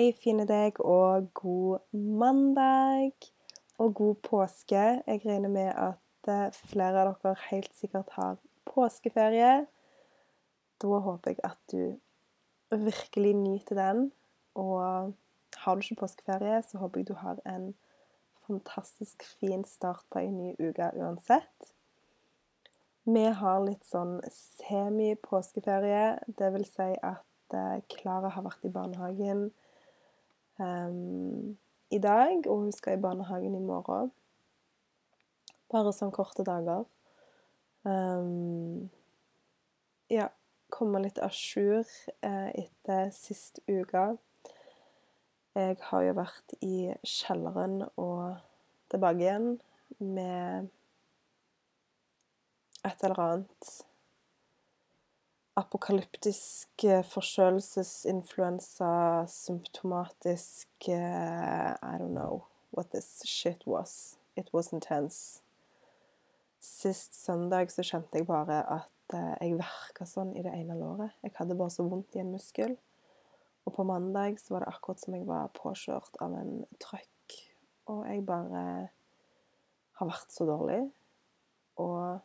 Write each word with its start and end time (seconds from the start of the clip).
Hei, 0.00 0.14
fine 0.16 0.46
deg, 0.48 0.78
og 0.80 1.26
god 1.36 1.82
mandag. 1.92 3.26
Og 3.78 3.90
god 3.94 4.14
påske. 4.24 4.84
Jeg 5.04 5.20
regner 5.26 5.52
med 5.52 5.68
at 5.76 6.30
eh, 6.32 6.54
flere 6.70 7.02
av 7.02 7.10
dere 7.20 7.34
helt 7.50 7.74
sikkert 7.76 8.14
har 8.14 8.38
påskeferie. 8.70 9.66
Da 10.80 11.02
håper 11.04 11.34
jeg 11.34 11.42
at 11.44 11.60
du 11.68 12.80
virkelig 12.88 13.34
nyter 13.42 13.76
den. 13.82 14.02
Og 14.56 15.12
har 15.66 15.76
du 15.76 15.84
ikke 15.84 16.00
påskeferie, 16.06 16.62
så 16.64 16.80
håper 16.80 17.04
jeg 17.04 17.12
du 17.12 17.16
har 17.20 17.44
en 17.44 17.74
fantastisk 18.48 19.28
fin 19.36 19.68
start 19.68 20.08
på 20.08 20.24
en 20.24 20.36
ny 20.40 20.56
uke 20.56 20.94
uansett. 20.96 21.72
Vi 23.04 23.28
har 23.44 23.64
litt 23.68 23.84
sånn 23.84 24.22
semi-påskeferie. 24.32 26.22
Det 26.24 26.54
vil 26.56 26.70
si 26.72 26.92
at 26.96 27.52
eh, 27.52 27.82
Klara 28.00 28.32
har 28.32 28.48
vært 28.48 28.64
i 28.64 28.78
barnehagen 28.80 29.50
um, 30.60 31.56
i 31.90 31.98
dag, 31.98 32.46
og 32.46 32.66
hun 32.66 32.72
skal 32.72 32.98
i 32.98 33.02
barnehagen 33.02 33.56
i 33.56 33.62
morgen. 33.64 34.12
Bare 35.70 35.92
sånn 35.94 36.12
korte 36.14 36.44
dager. 36.46 36.84
Um, 37.86 38.90
ja, 40.10 40.28
komme 40.70 41.02
litt 41.02 41.18
à 41.18 41.30
jour 41.30 41.84
eh, 42.22 42.50
etter 42.62 43.10
sist 43.14 43.60
uke. 43.68 44.04
Jeg 45.58 45.78
har 45.88 46.04
jo 46.06 46.14
vært 46.14 46.54
i 46.62 46.90
kjelleren 47.02 47.82
og 47.98 48.38
tilbake 48.90 49.24
igjen 49.24 49.48
med 49.98 50.70
et 52.86 53.04
eller 53.04 53.22
annet 53.24 53.72
apokalyptisk 55.60 56.84
eh, 56.84 57.04
forkjølelsesinfluensa, 57.04 59.26
symptomatisk 59.28 60.68
uh, 60.88 61.76
I 61.76 61.98
don't 61.98 62.14
know 62.14 62.46
what 62.70 62.90
this 62.90 63.22
shit 63.24 63.66
was. 63.66 64.16
It 64.36 64.48
was 64.52 64.72
intense. 64.72 65.42
Sist 66.60 67.14
søndag 67.14 67.72
så 67.72 67.82
kjente 67.82 68.18
jeg 68.18 68.26
bare 68.28 68.62
at 68.80 69.14
uh, 69.14 69.36
jeg 69.40 69.58
verka 69.60 70.06
sånn 70.08 70.34
i 70.36 70.44
det 70.44 70.54
ene 70.56 70.78
låret. 70.78 71.12
Jeg 71.24 71.36
hadde 71.36 71.58
bare 71.58 71.74
så 71.74 71.86
vondt 71.88 72.16
i 72.16 72.24
en 72.24 72.32
muskel. 72.34 72.76
Og 73.68 73.76
på 73.76 73.84
mandag 73.84 74.40
så 74.40 74.54
var 74.54 74.64
det 74.64 74.72
akkurat 74.72 75.02
som 75.02 75.14
jeg 75.16 75.28
var 75.28 75.52
påkjørt 75.56 76.16
av 76.24 76.36
en 76.40 76.52
trøkk. 76.80 77.36
Og 77.92 78.06
jeg 78.08 78.24
bare 78.24 78.62
har 80.00 80.08
vært 80.08 80.32
så 80.32 80.46
dårlig. 80.48 80.82
Og 81.80 82.20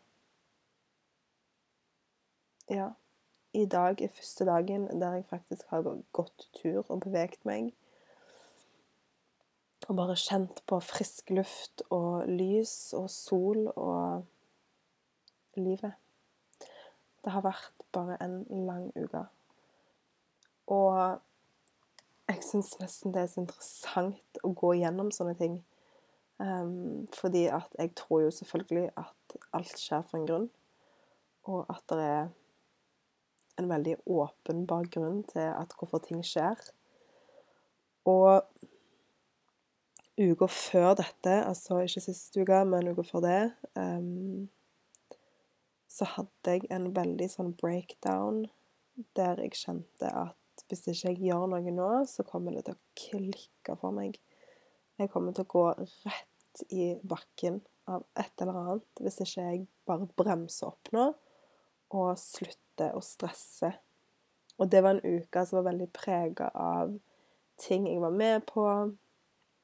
ja. 2.71 2.93
I 3.55 3.65
dag 3.71 4.01
er 4.03 4.11
første 4.11 4.45
dagen 4.45 4.87
der 5.01 5.13
jeg 5.13 5.25
faktisk 5.29 5.67
har 5.71 5.85
gått 6.11 6.47
tur 6.57 6.83
og 6.89 7.05
beveget 7.05 7.39
meg. 7.47 7.71
Og 9.87 9.95
bare 9.95 10.17
kjent 10.19 10.59
på 10.67 10.79
frisk 10.83 11.29
luft 11.29 11.85
og 11.93 12.27
lys 12.27 12.93
og 12.97 13.07
sol 13.13 13.69
og 13.75 14.25
livet. 15.55 15.93
Det 17.23 17.31
har 17.31 17.45
vært 17.45 17.87
bare 17.95 18.17
en 18.25 18.41
lang 18.67 18.91
uke. 18.97 19.23
Og 20.67 21.21
jeg 22.27 22.43
syns 22.43 22.75
nesten 22.81 23.13
det 23.13 23.23
er 23.23 23.31
så 23.31 23.45
interessant 23.45 24.43
å 24.43 24.51
gå 24.57 24.75
gjennom 24.81 25.13
sånne 25.15 25.37
ting. 25.39 25.59
Um, 26.41 27.05
fordi 27.15 27.45
at 27.47 27.77
jeg 27.79 27.93
tror 27.95 28.25
jo 28.25 28.31
selvfølgelig 28.35 28.89
at 28.99 29.37
alt 29.55 29.77
skjer 29.79 30.01
for 30.03 30.19
en 30.19 30.27
grunn, 30.27 30.49
og 31.47 31.69
at 31.71 31.85
det 31.93 32.03
er 32.03 32.25
en 33.59 33.69
veldig 33.69 33.97
åpenbar 34.05 34.89
grunn 34.93 35.23
til 35.29 35.47
at 35.47 35.73
hvorfor 35.79 36.03
ting 36.03 36.23
skjer. 36.25 36.59
Og 38.09 38.43
uka 40.15 40.47
før 40.51 40.93
dette, 40.99 41.39
altså 41.43 41.81
ikke 41.83 42.03
siste 42.03 42.43
uke, 42.43 42.61
men 42.69 42.91
uka 42.91 43.05
før 43.07 43.25
det, 43.25 43.41
um, 43.79 44.45
så 45.87 46.07
hadde 46.15 46.55
jeg 46.57 46.69
en 46.75 46.89
veldig 46.95 47.27
sånn 47.31 47.53
breakdown 47.59 48.43
der 49.15 49.39
jeg 49.43 49.57
kjente 49.59 50.09
at 50.11 50.63
hvis 50.69 50.85
ikke 50.91 51.11
jeg 51.11 51.21
gjør 51.27 51.49
noe 51.51 51.71
nå, 51.71 51.89
så 52.07 52.23
kommer 52.27 52.55
det 52.55 52.65
til 52.67 52.75
å 52.75 52.83
klikke 52.99 53.75
for 53.79 53.95
meg. 53.95 54.17
Jeg 54.99 55.11
kommer 55.11 55.35
til 55.35 55.43
å 55.45 55.51
gå 55.51 55.65
rett 56.07 56.63
i 56.71 56.93
bakken 57.03 57.59
av 57.91 58.05
et 58.17 58.41
eller 58.41 58.59
annet 58.61 59.03
hvis 59.03 59.19
ikke 59.21 59.43
jeg 59.43 59.65
bare 59.87 60.07
bremser 60.17 60.71
opp 60.71 60.91
nå 60.95 61.09
og 61.95 62.19
slutte 62.19 62.91
å 62.95 63.01
stresse. 63.03 63.71
Og 64.59 64.69
det 64.71 64.83
var 64.83 64.95
en 64.95 65.19
uke 65.19 65.43
som 65.45 65.59
var 65.59 65.71
veldig 65.71 65.89
prega 65.95 66.49
av 66.53 66.93
ting 67.59 67.87
jeg 67.89 68.01
var 68.03 68.15
med 68.15 68.45
på. 68.47 68.65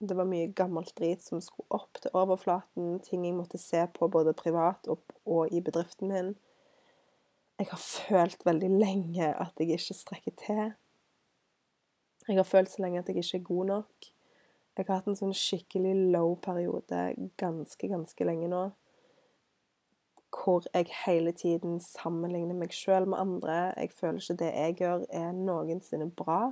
Det 0.02 0.18
var 0.18 0.28
mye 0.28 0.52
gammelt 0.58 0.94
drit 0.98 1.24
som 1.24 1.42
skulle 1.44 1.78
opp 1.78 2.00
til 2.02 2.16
overflaten. 2.18 2.98
Ting 3.06 3.26
jeg 3.28 3.38
måtte 3.38 3.62
se 3.62 3.84
på 3.94 4.10
både 4.12 4.36
privat 4.38 4.88
og, 4.92 5.04
og 5.26 5.52
i 5.54 5.62
bedriften 5.64 6.12
min. 6.12 6.34
Jeg 7.62 7.70
har 7.70 7.84
følt 7.84 8.46
veldig 8.48 8.72
lenge 8.82 9.28
at 9.30 9.60
jeg 9.62 9.76
ikke 9.76 9.96
strekker 10.00 10.38
til. 10.42 10.64
Jeg 12.28 12.38
har 12.38 12.48
følt 12.48 12.72
så 12.72 12.82
lenge 12.82 13.02
at 13.02 13.10
jeg 13.10 13.22
ikke 13.22 13.38
er 13.38 13.48
god 13.48 13.72
nok. 13.76 14.12
Jeg 14.78 14.88
har 14.88 15.02
hatt 15.02 15.10
en 15.12 15.20
sånn 15.20 15.36
skikkelig 15.36 15.94
low 16.14 16.34
periode 16.42 17.02
ganske, 17.38 17.90
ganske 17.92 18.26
lenge 18.26 18.48
nå 18.50 18.70
hvor 20.32 20.64
jeg 20.74 20.88
hele 21.06 21.32
tiden 21.32 21.80
sammenligner 21.80 22.56
meg 22.56 22.74
sjøl 22.74 23.08
med 23.08 23.20
andre. 23.20 23.58
Jeg 23.78 23.92
føler 23.92 24.22
ikke 24.22 24.40
det 24.44 24.52
jeg 24.56 24.76
gjør, 24.80 25.06
er 25.10 25.32
noensinne 25.36 26.10
bra 26.12 26.52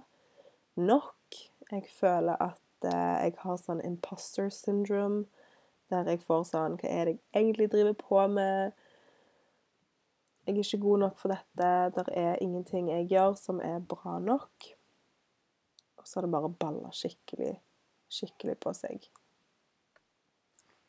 nok. 0.76 1.40
Jeg 1.72 1.86
føler 2.00 2.36
at 2.42 2.88
eh, 2.88 3.16
jeg 3.24 3.36
har 3.44 3.62
sånn 3.62 3.84
imposter 3.86 4.50
syndrome, 4.54 5.26
der 5.90 6.10
jeg 6.10 6.22
får 6.22 6.44
sånn 6.52 6.78
Hva 6.82 6.90
er 6.90 7.10
det 7.10 7.16
jeg 7.16 7.42
egentlig 7.42 7.70
driver 7.74 7.96
på 7.98 8.26
med? 8.28 8.76
Jeg 10.46 10.56
er 10.56 10.62
ikke 10.64 10.82
god 10.82 11.02
nok 11.06 11.18
for 11.22 11.34
dette. 11.34 11.72
Det 11.96 12.06
er 12.18 12.44
ingenting 12.44 12.90
jeg 12.90 13.10
gjør 13.12 13.36
som 13.38 13.62
er 13.62 13.80
bra 13.80 14.18
nok. 14.22 14.70
Og 16.00 16.08
så 16.08 16.20
har 16.20 16.26
det 16.26 16.34
bare 16.34 16.50
balla 16.50 16.92
skikkelig, 16.96 17.54
skikkelig 18.10 18.58
på 18.64 18.74
seg. 18.74 19.10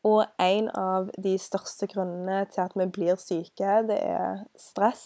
Og 0.06 0.24
en 0.40 0.70
av 0.80 1.10
de 1.20 1.34
største 1.40 1.88
grunnene 1.90 2.46
til 2.52 2.64
at 2.64 2.76
vi 2.78 2.86
blir 2.88 3.18
syke, 3.20 3.82
det 3.88 3.98
er 4.00 4.44
stress. 4.56 5.04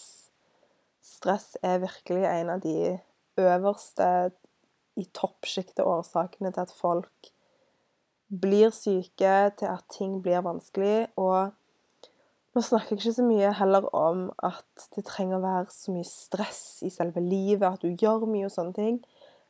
Stress 1.03 1.57
er 1.63 1.83
virkelig 1.83 2.23
en 2.29 2.53
av 2.55 2.63
de 2.63 2.95
øverste 3.37 4.07
i 4.95 5.03
toppsjiktet 5.11 5.83
årsakene 5.83 6.53
til 6.55 6.63
at 6.63 6.71
folk 6.71 7.31
blir 8.29 8.71
syke, 8.73 9.51
til 9.59 9.67
at 9.67 9.83
ting 9.91 10.21
blir 10.23 10.45
vanskelig. 10.45 11.09
Og 11.19 11.51
nå 12.55 12.63
snakker 12.63 12.95
jeg 12.95 13.01
ikke 13.01 13.17
så 13.17 13.27
mye 13.27 13.51
heller 13.59 13.89
om 13.95 14.29
at 14.39 14.87
det 14.95 15.05
trenger 15.09 15.37
å 15.41 15.43
være 15.43 15.75
så 15.75 15.91
mye 15.91 16.07
stress 16.07 16.63
i 16.87 16.93
selve 16.93 17.19
livet, 17.19 17.67
at 17.67 17.83
du 17.83 17.91
gjør 17.91 18.23
mye 18.29 18.47
og 18.47 18.55
sånne 18.55 18.77
ting. 18.79 19.01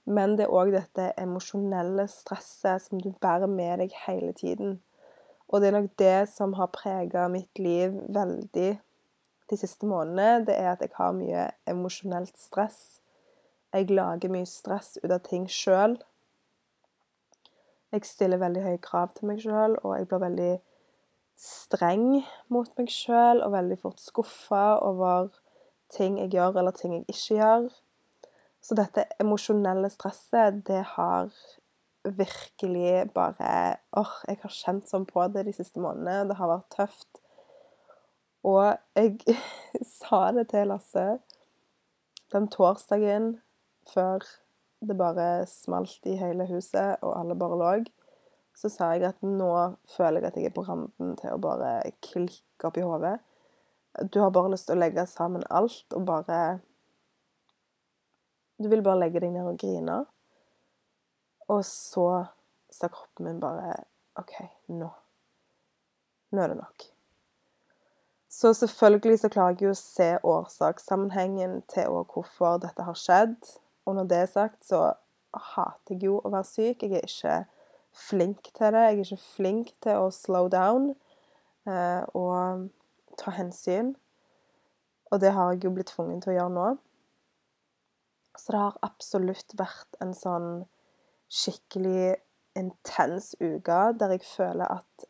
Men 0.06 0.36
det 0.38 0.48
er 0.48 0.58
òg 0.58 0.74
dette 0.74 1.12
emosjonelle 1.22 2.08
stresset 2.10 2.84
som 2.84 3.02
du 3.02 3.12
bærer 3.22 3.50
med 3.50 3.82
deg 3.82 3.96
hele 4.08 4.34
tiden. 4.38 4.80
Og 5.50 5.62
det 5.62 5.70
er 5.70 5.78
nok 5.78 5.92
det 6.02 6.30
som 6.32 6.56
har 6.58 6.74
prega 6.74 7.28
mitt 7.32 7.60
liv 7.62 7.94
veldig 8.16 8.72
de 9.50 9.58
siste 9.60 9.86
månedene. 9.86 10.46
Det 10.48 10.58
er 10.58 10.72
at 10.74 10.82
jeg 10.82 10.94
har 10.98 11.16
mye 11.16 11.48
emosjonelt 11.70 12.38
stress. 12.40 13.00
Jeg 13.74 13.92
lager 13.92 14.32
mye 14.32 14.48
stress 14.50 14.96
ut 15.04 15.12
av 15.12 15.22
ting 15.28 15.46
sjøl. 15.52 15.98
Jeg 17.94 18.08
stiller 18.08 18.42
veldig 18.42 18.64
høye 18.66 18.82
krav 18.84 19.14
til 19.16 19.30
meg 19.30 19.44
sjøl, 19.44 19.78
og 19.84 19.96
jeg 19.96 20.08
blir 20.10 20.24
veldig 20.24 20.54
streng 21.40 22.08
mot 22.52 22.72
meg 22.80 22.92
sjøl 22.92 23.44
og 23.44 23.54
veldig 23.54 23.78
fort 23.80 24.02
skuffa 24.04 24.80
over 24.84 25.30
ting 25.94 26.18
jeg 26.20 26.34
gjør, 26.36 26.60
eller 26.60 26.76
ting 26.76 26.96
jeg 26.98 27.06
ikke 27.12 27.38
gjør. 27.38 27.68
Så 28.66 28.76
dette 28.80 29.06
emosjonelle 29.22 29.92
stresset, 29.94 30.64
det 30.68 30.82
har 30.96 31.30
virkelig 32.06 33.12
bare 33.16 33.52
åh, 33.98 34.16
jeg 34.28 34.42
har 34.42 34.54
kjent 34.54 34.90
sånn 34.90 35.08
på 35.10 35.26
det 35.34 35.46
de 35.48 35.54
siste 35.56 35.82
månedene. 35.82 36.30
Det 36.30 36.38
har 36.40 36.52
vært 36.52 36.70
tøft. 36.76 37.22
Og 38.46 38.76
jeg 38.98 39.38
sa 40.00 40.28
det 40.36 40.50
til 40.54 40.70
Lasse 40.70 41.08
den 42.34 42.48
torsdagen 42.52 43.36
før 43.90 44.24
det 44.86 44.98
bare 44.98 45.46
smalt 45.50 46.06
i 46.10 46.18
hele 46.20 46.48
huset, 46.50 46.98
og 47.02 47.14
alle 47.20 47.38
bare 47.38 47.60
lå. 47.62 47.72
Så 48.56 48.72
sa 48.72 48.94
jeg 48.96 49.08
at 49.10 49.24
nå 49.24 49.52
føler 49.92 50.22
jeg 50.24 50.30
at 50.30 50.38
jeg 50.40 50.50
er 50.50 50.56
på 50.56 50.64
randen 50.68 51.16
til 51.20 51.36
å 51.36 51.42
bare 51.42 51.78
klikke 52.06 52.70
opp 52.70 52.80
i 52.80 52.86
hodet. 52.86 53.18
Du 54.12 54.20
har 54.22 54.32
bare 54.36 54.52
lyst 54.54 54.70
til 54.70 54.78
å 54.78 54.84
legge 54.84 55.06
sammen 55.08 55.44
alt 55.50 55.96
og 55.96 56.08
bare 56.08 56.60
Du 58.56 58.70
vil 58.72 58.84
bare 58.84 59.02
legge 59.02 59.20
deg 59.20 59.34
ned 59.36 59.50
og 59.50 59.58
grine. 59.60 60.06
Og 61.52 61.62
så 61.68 62.26
sa 62.74 62.90
kroppen 62.92 63.28
min 63.28 63.40
bare 63.40 63.76
OK, 64.20 64.36
nå. 64.72 64.90
Nå 66.32 66.42
er 66.42 66.52
det 66.52 66.60
nok. 66.60 66.86
Så 68.36 68.54
selvfølgelig 68.54 69.20
så 69.20 69.30
klarer 69.32 69.56
jeg 69.56 69.68
jo 69.68 69.72
å 69.72 69.80
se 69.80 70.08
årsakssammenhengen 70.28 71.62
til 71.72 71.92
hvorfor 72.12 72.58
dette 72.64 72.84
har 72.84 72.98
skjedd. 73.00 73.38
Og 73.88 73.96
når 73.96 74.10
det 74.12 74.18
er 74.24 74.32
sagt, 74.32 74.66
så 74.68 74.82
hater 75.56 75.96
jeg 75.96 76.10
jo 76.10 76.18
å 76.20 76.32
være 76.34 76.48
syk. 76.50 76.84
Jeg 76.84 76.98
er 77.00 77.08
ikke 77.08 77.38
flink 77.96 78.50
til 78.50 78.76
det. 78.76 78.82
Jeg 78.82 78.98
er 78.98 79.04
ikke 79.06 79.28
flink 79.38 79.72
til 79.86 80.02
å 80.04 80.10
slow 80.12 80.50
down 80.52 80.90
eh, 81.70 82.04
og 82.12 82.68
ta 83.22 83.32
hensyn. 83.38 83.94
Og 85.14 85.22
det 85.24 85.32
har 85.36 85.54
jeg 85.54 85.64
jo 85.64 85.76
blitt 85.78 85.94
tvungen 85.94 86.20
til 86.24 86.34
å 86.34 86.38
gjøre 86.40 86.56
nå. 86.58 86.70
Så 88.36 88.52
det 88.52 88.64
har 88.66 88.80
absolutt 88.84 89.56
vært 89.56 90.02
en 90.04 90.12
sånn 90.18 90.50
skikkelig 91.32 92.16
intens 92.56 93.34
uke 93.42 93.80
der 94.00 94.16
jeg 94.16 94.24
føler 94.28 94.78
at 94.80 95.08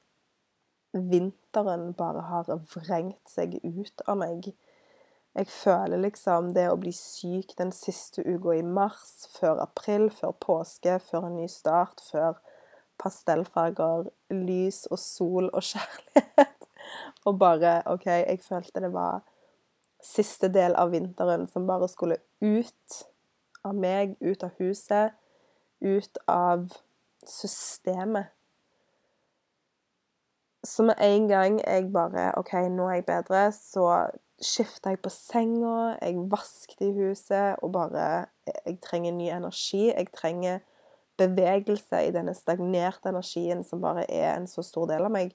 vinteren 0.96 1.92
bare 1.94 2.24
har 2.30 2.50
vrengt 2.74 3.30
seg 3.30 3.58
ut 3.64 4.06
av 4.08 4.20
meg. 4.22 4.48
Jeg 5.36 5.50
føler 5.52 6.00
liksom 6.00 6.54
det 6.56 6.70
å 6.72 6.78
bli 6.80 6.94
syk 6.96 7.58
den 7.60 7.74
siste 7.76 8.24
uka 8.24 8.56
i 8.56 8.64
mars, 8.64 9.28
før 9.36 9.60
april, 9.66 10.08
før 10.08 10.32
påske, 10.40 10.96
før 11.04 11.28
en 11.28 11.36
ny 11.42 11.50
start, 11.52 12.00
før 12.08 12.40
pastellfarger, 13.02 14.08
lys 14.32 14.86
og 14.88 15.02
sol 15.02 15.50
og 15.52 15.66
kjærlighet. 15.72 16.70
Og 17.28 17.40
bare 17.42 17.82
OK, 17.92 18.08
jeg 18.08 18.40
følte 18.46 18.86
det 18.86 18.94
var 18.94 19.26
siste 20.06 20.48
del 20.54 20.78
av 20.80 20.94
vinteren 20.94 21.48
som 21.52 21.68
bare 21.68 21.90
skulle 21.92 22.22
ut 22.40 23.00
av 23.66 23.76
meg, 23.76 24.16
ut 24.22 24.44
av 24.46 24.54
huset, 24.62 25.16
ut 25.82 26.18
av 26.28 26.70
systemet. 27.26 28.32
Så 30.66 30.84
med 30.84 30.96
en 31.02 31.28
gang 31.30 31.60
jeg 31.62 31.92
bare 31.94 32.32
OK, 32.40 32.54
nå 32.74 32.88
er 32.90 33.00
jeg 33.00 33.06
bedre, 33.10 33.42
så 33.54 33.90
skifta 34.42 34.94
jeg 34.94 35.02
på 35.04 35.12
senga, 35.14 35.96
jeg 36.02 36.24
vasket 36.32 36.82
i 36.88 36.94
huset 36.96 37.62
og 37.64 37.72
bare 37.76 38.26
Jeg 38.66 38.78
trenger 38.82 39.12
ny 39.12 39.30
energi. 39.34 39.88
Jeg 39.90 40.12
trenger 40.14 40.60
bevegelse 41.18 42.02
i 42.06 42.12
denne 42.14 42.36
stagnerte 42.38 43.10
energien 43.10 43.64
som 43.64 43.82
bare 43.82 44.06
er 44.12 44.36
en 44.36 44.48
så 44.48 44.62
stor 44.66 44.86
del 44.92 45.06
av 45.08 45.14
meg. 45.14 45.32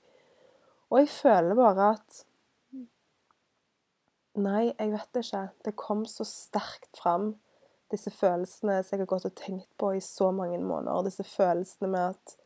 Og 0.91 1.03
jeg 1.03 1.09
føler 1.15 1.59
bare 1.59 1.95
at 1.97 2.25
Nei, 4.41 4.71
jeg 4.79 4.93
vet 4.93 5.19
ikke. 5.19 5.41
Det 5.67 5.73
kom 5.77 6.05
så 6.07 6.25
sterkt 6.25 7.01
fram, 7.01 7.33
disse 7.91 8.11
følelsene 8.15 8.81
som 8.83 8.97
jeg 8.97 9.03
har 9.05 9.11
gått 9.11 9.27
og 9.29 9.37
tenkt 9.39 9.71
på 9.81 9.93
i 9.97 10.03
så 10.05 10.31
mange 10.35 10.59
måneder. 10.59 11.05
Disse 11.07 11.27
følelsene 11.27 11.91
med 11.91 12.15
at 12.15 12.37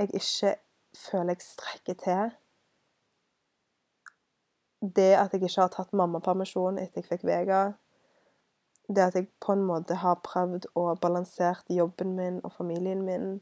jeg 0.00 0.14
ikke 0.20 0.54
føler 0.96 1.34
jeg 1.34 1.46
strekker 1.46 1.98
til. 2.04 2.32
Det 4.80 5.12
at 5.16 5.32
jeg 5.32 5.42
ikke 5.42 5.60
har 5.60 5.72
tatt 5.74 5.92
mammapermisjon 5.92 6.80
etter 6.80 7.02
jeg 7.02 7.10
fikk 7.10 7.26
Vega. 7.28 7.62
Det 8.88 9.04
at 9.04 9.16
jeg 9.18 9.28
på 9.44 9.54
en 9.54 9.66
måte 9.68 10.00
har 10.02 10.22
prøvd 10.24 10.70
å 10.74 10.86
balansere 11.00 11.76
jobben 11.76 12.16
min 12.16 12.40
og 12.42 12.54
familien 12.56 13.04
min 13.06 13.38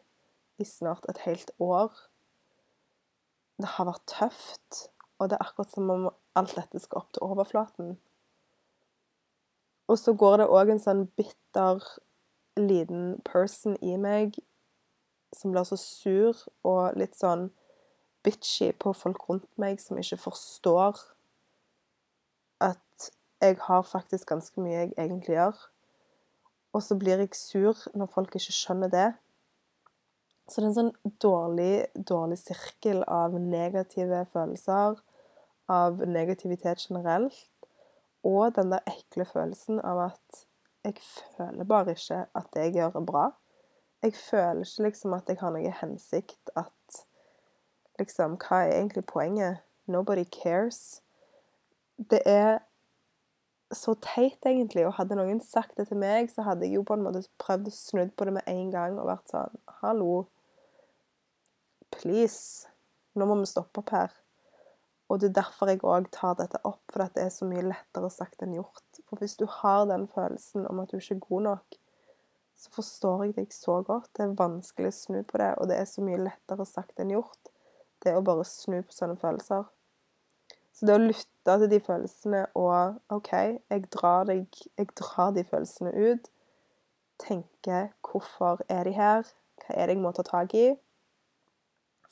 i 0.59 0.67
snart 0.67 1.07
et 1.09 1.23
helt 1.25 1.51
år. 1.63 1.95
Det 3.59 3.71
har 3.77 3.89
vært 3.89 4.05
tøft, 4.11 4.83
og 5.19 5.31
det 5.31 5.39
er 5.39 5.47
akkurat 5.47 5.73
som 5.73 5.91
om 5.95 6.11
alt 6.39 6.55
dette 6.59 6.83
skal 6.83 7.01
opp 7.01 7.15
til 7.15 7.25
overflaten. 7.27 7.97
Og 9.89 9.99
så 9.99 10.13
går 10.13 10.43
det 10.43 10.51
òg 10.53 10.73
en 10.73 10.83
sånn 10.83 11.07
bitter 11.17 11.85
liten 12.59 13.17
person 13.25 13.77
i 13.85 13.97
meg 14.01 14.37
som 15.35 15.53
blir 15.53 15.67
så 15.69 15.79
sur 15.81 16.37
og 16.67 16.97
litt 16.99 17.17
sånn 17.17 17.49
bitchy 18.27 18.73
på 18.83 18.93
folk 18.97 19.29
rundt 19.29 19.49
meg 19.61 19.81
som 19.81 20.01
ikke 20.01 20.21
forstår 20.21 20.99
at 22.65 23.11
jeg 23.41 23.59
har 23.69 23.85
faktisk 23.87 24.33
ganske 24.33 24.61
mye 24.61 24.81
jeg 24.81 24.95
egentlig 24.99 25.37
gjør. 25.37 25.59
Og 26.75 26.83
så 26.85 26.97
blir 26.99 27.23
jeg 27.23 27.37
sur 27.39 27.79
når 27.95 28.11
folk 28.13 28.35
ikke 28.35 28.55
skjønner 28.55 28.91
det. 28.93 29.09
Så 30.49 30.61
det 30.61 30.67
er 30.67 30.71
en 30.71 30.79
sånn 30.79 31.15
dårlig, 31.23 31.73
dårlig 31.95 32.39
sirkel 32.41 33.05
av 33.05 33.37
negative 33.39 34.25
følelser 34.33 34.99
av 35.69 36.01
negativitet 36.09 36.81
generelt, 36.89 37.37
og 38.27 38.55
den 38.57 38.73
der 38.73 38.87
ekle 38.91 39.25
følelsen 39.29 39.81
av 39.85 40.09
at 40.11 40.45
jeg 40.85 40.95
føler 41.03 41.65
bare 41.69 41.95
ikke 41.95 42.25
at 42.35 42.49
det 42.55 42.65
jeg 42.69 42.75
gjør, 42.79 42.97
er 42.97 43.07
bra. 43.07 43.27
Jeg 44.03 44.15
føler 44.15 44.63
ikke 44.63 44.83
liksom 44.83 45.15
at 45.17 45.29
jeg 45.29 45.41
har 45.41 45.53
noe 45.55 45.75
hensikt, 45.81 46.51
at 46.57 47.05
liksom 47.99 48.37
Hva 48.39 48.63
er 48.63 48.77
egentlig 48.77 49.05
poenget? 49.07 49.59
Nobody 49.87 50.25
cares. 50.25 51.03
Det 51.99 52.21
er 52.27 52.59
så 53.73 53.95
teit, 54.01 54.39
egentlig, 54.47 54.87
og 54.87 54.95
hadde 54.97 55.17
noen 55.19 55.41
sagt 55.45 55.77
det 55.77 55.89
til 55.89 55.99
meg, 56.01 56.31
så 56.31 56.45
hadde 56.47 56.67
jeg 56.67 56.79
jo 56.79 56.85
på 56.87 56.95
en 56.97 57.05
måte 57.05 57.25
prøvd 57.43 57.69
å 57.69 57.75
snu 57.75 58.05
på 58.17 58.29
det 58.29 58.37
med 58.39 58.49
en 58.49 58.71
gang 58.73 59.01
og 59.01 59.11
vært 59.11 59.33
sånn 59.33 59.59
Hallo. 59.83 60.29
Please. 61.93 62.69
Nå 63.19 63.27
må 63.27 63.41
vi 63.41 63.51
stoppe 63.51 63.83
opp 63.83 63.93
her. 63.93 64.15
Og 65.09 65.21
det 65.21 65.31
er 65.31 65.39
derfor 65.41 65.71
jeg 65.71 65.81
òg 65.89 66.11
tar 66.13 66.37
dette 66.37 66.61
opp, 66.69 66.83
for 66.93 67.09
det 67.15 67.23
er 67.23 67.31
så 67.33 67.49
mye 67.49 67.65
lettere 67.65 68.11
sagt 68.13 68.43
enn 68.45 68.57
gjort. 68.59 69.01
For 69.09 69.21
hvis 69.21 69.39
du 69.41 69.47
har 69.49 69.87
den 69.89 70.05
følelsen 70.13 70.67
om 70.69 70.83
at 70.83 70.93
du 70.93 70.99
ikke 70.99 71.17
er 71.17 71.25
god 71.25 71.47
nok, 71.47 71.79
så 72.59 72.73
forstår 72.75 73.25
jeg 73.25 73.35
deg 73.39 73.55
så 73.55 73.79
godt. 73.87 74.11
Det 74.19 74.27
er 74.27 74.37
vanskelig 74.37 74.91
å 74.91 74.97
snu 74.97 75.19
på 75.25 75.41
det, 75.41 75.53
og 75.57 75.71
det 75.71 75.79
er 75.79 75.89
så 75.89 76.05
mye 76.05 76.21
lettere 76.21 76.67
sagt 76.69 77.01
enn 77.01 77.15
gjort. 77.15 77.53
Det 78.05 78.15
å 78.15 78.25
bare 78.25 78.45
snu 78.47 78.81
på 78.83 78.95
sånne 78.95 79.17
følelser. 79.21 79.65
Så 80.75 80.87
det 80.87 80.95
å 80.95 81.03
lytte 81.03 81.55
til 81.63 81.71
de 81.73 81.79
følelsene 81.83 82.43
og 82.59 82.99
OK, 83.15 83.33
jeg 83.33 83.87
drar, 83.95 84.29
deg, 84.29 84.61
jeg 84.79 84.91
drar 85.01 85.33
de 85.35 85.47
følelsene 85.47 85.95
ut. 85.95 86.29
Tenke 87.19 87.89
hvorfor 88.07 88.61
er 88.71 88.85
de 88.87 88.93
her? 88.95 89.25
Hva 89.65 89.75
er 89.75 89.89
det 89.89 89.97
jeg 89.97 90.05
må 90.05 90.13
ta 90.15 90.27
tak 90.27 90.55
i? 90.55 90.69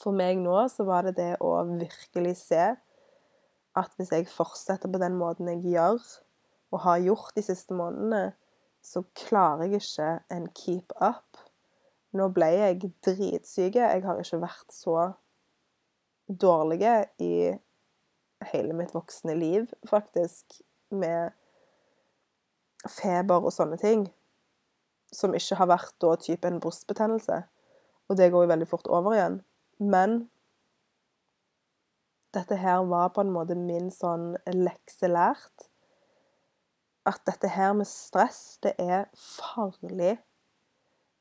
For 0.01 0.17
meg 0.17 0.41
nå 0.43 0.57
så 0.73 0.87
var 0.89 1.07
det 1.07 1.15
det 1.21 1.31
å 1.45 1.53
virkelig 1.69 2.35
se 2.41 2.65
at 3.77 3.93
hvis 3.97 4.13
jeg 4.13 4.29
fortsetter 4.31 4.91
på 4.91 5.01
den 5.03 5.19
måten 5.19 5.51
jeg 5.53 5.63
gjør, 5.75 6.01
og 6.75 6.83
har 6.83 7.05
gjort 7.05 7.37
de 7.37 7.45
siste 7.47 7.75
månedene, 7.77 8.33
så 8.83 9.03
klarer 9.19 9.67
jeg 9.67 9.83
ikke 9.83 10.11
en 10.35 10.49
keep 10.55 10.93
up. 11.03 11.39
Nå 12.17 12.29
ble 12.35 12.49
jeg 12.53 12.91
dritsyk. 13.05 13.79
Jeg 13.79 14.03
har 14.05 14.21
ikke 14.23 14.43
vært 14.43 14.75
så 14.75 15.11
dårlig 16.27 16.83
i 17.23 17.33
hele 18.53 18.77
mitt 18.77 18.95
voksne 18.95 19.35
liv, 19.39 19.67
faktisk, 19.89 20.61
med 20.91 21.35
feber 22.87 23.43
og 23.43 23.55
sånne 23.55 23.79
ting. 23.81 24.07
Som 25.15 25.35
ikke 25.35 25.59
har 25.59 25.71
vært 25.71 25.95
da 26.03 26.15
type 26.21 26.49
en 26.49 26.61
brystbetennelse. 26.63 27.43
Og 28.07 28.19
det 28.19 28.31
går 28.33 28.47
jo 28.47 28.53
veldig 28.55 28.71
fort 28.71 28.87
over 28.87 29.17
igjen. 29.17 29.41
Men 29.83 30.27
dette 32.35 32.59
her 32.61 32.85
var 32.89 33.13
på 33.15 33.23
en 33.25 33.33
måte 33.33 33.57
min 33.59 33.91
sånn 33.95 34.35
lekse 34.53 35.09
lært. 35.11 35.69
At 37.07 37.23
dette 37.29 37.49
her 37.55 37.73
med 37.79 37.89
stress, 37.89 38.59
det 38.63 38.75
er 38.83 39.07
farlig. 39.15 40.17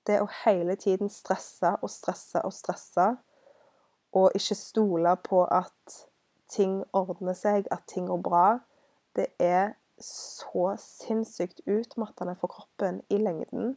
Det 0.05 0.19
å 0.21 0.29
hele 0.43 0.75
tiden 0.81 1.09
stresse 1.09 1.75
og 1.81 1.89
stresse 1.89 2.41
og 2.45 2.53
stresse, 2.53 3.07
og 4.15 4.35
ikke 4.37 4.57
stole 4.57 5.15
på 5.25 5.43
at 5.51 5.95
ting 6.49 6.81
ordner 6.93 7.35
seg, 7.37 7.67
at 7.71 7.85
ting 7.89 8.07
går 8.09 8.21
bra, 8.23 8.45
det 9.15 9.27
er 9.41 9.75
så 10.01 10.75
sinnssykt 10.81 11.61
utmattende 11.67 12.35
for 12.39 12.51
kroppen 12.51 13.01
i 13.09 13.17
lengden 13.21 13.75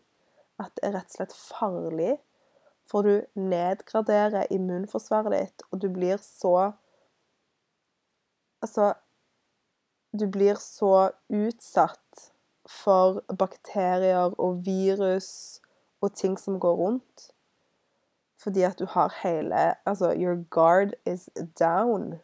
at 0.59 0.75
det 0.77 0.89
er 0.89 0.97
rett 0.99 1.13
og 1.13 1.19
slett 1.19 1.37
farlig. 1.37 2.17
For 2.89 3.05
du 3.05 3.27
nedgraderer 3.37 4.49
immunforsvaret 4.55 5.35
ditt, 5.35 5.65
og 5.71 5.83
du 5.83 5.89
blir 5.93 6.21
så 6.23 6.73
Altså 8.63 8.95
Du 10.19 10.27
blir 10.27 10.55
så 10.55 11.11
utsatt 11.29 12.33
for 12.69 13.21
bakterier 13.39 14.35
og 14.39 14.65
virus 14.67 15.61
og 16.01 16.15
ting 16.15 16.39
som 16.41 16.61
går 16.61 16.75
rundt. 16.77 17.31
Fordi 18.39 18.63
at 18.63 18.79
du 18.79 18.87
har 18.87 19.15
hele 19.23 19.75
Altså, 19.87 20.15
your 20.17 20.45
guard 20.51 20.93
is 21.07 21.29
down. 21.61 22.21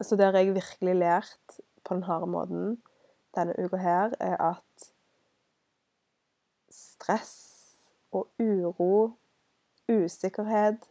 Så 0.00 0.16
det 0.16 0.24
har 0.24 0.32
jeg 0.32 0.54
virkelig 0.54 0.96
lært 0.96 1.60
på 1.84 1.94
den 1.94 2.02
harde 2.02 2.26
måten 2.26 2.82
denne 3.34 3.54
uka 3.58 3.76
her, 3.76 4.14
er 4.20 4.36
at 4.36 4.92
stress 6.70 7.36
og 8.12 8.28
uro, 8.38 9.16
usikkerhet 9.88 10.86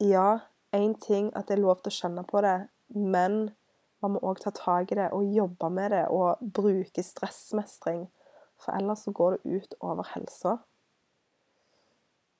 Ja, 0.00 0.38
én 0.74 0.94
ting 1.00 1.30
at 1.36 1.48
det 1.48 1.58
er 1.58 1.62
lov 1.62 1.82
til 1.82 1.92
å 1.92 1.98
kjenne 1.98 2.24
på 2.28 2.40
det, 2.44 2.56
men 2.94 3.50
man 4.02 4.14
må 4.14 4.22
òg 4.26 4.40
ta 4.42 4.50
tak 4.54 4.92
i 4.92 4.98
det 4.98 5.10
og 5.14 5.30
jobbe 5.30 5.70
med 5.70 5.92
det 5.94 6.06
og 6.10 6.40
bruke 6.54 7.04
stressmestring. 7.06 8.08
For 8.58 8.74
ellers 8.74 9.04
så 9.06 9.12
går 9.14 9.36
det 9.36 9.58
ut 9.58 9.74
over 9.80 10.06
helsa. 10.14 10.56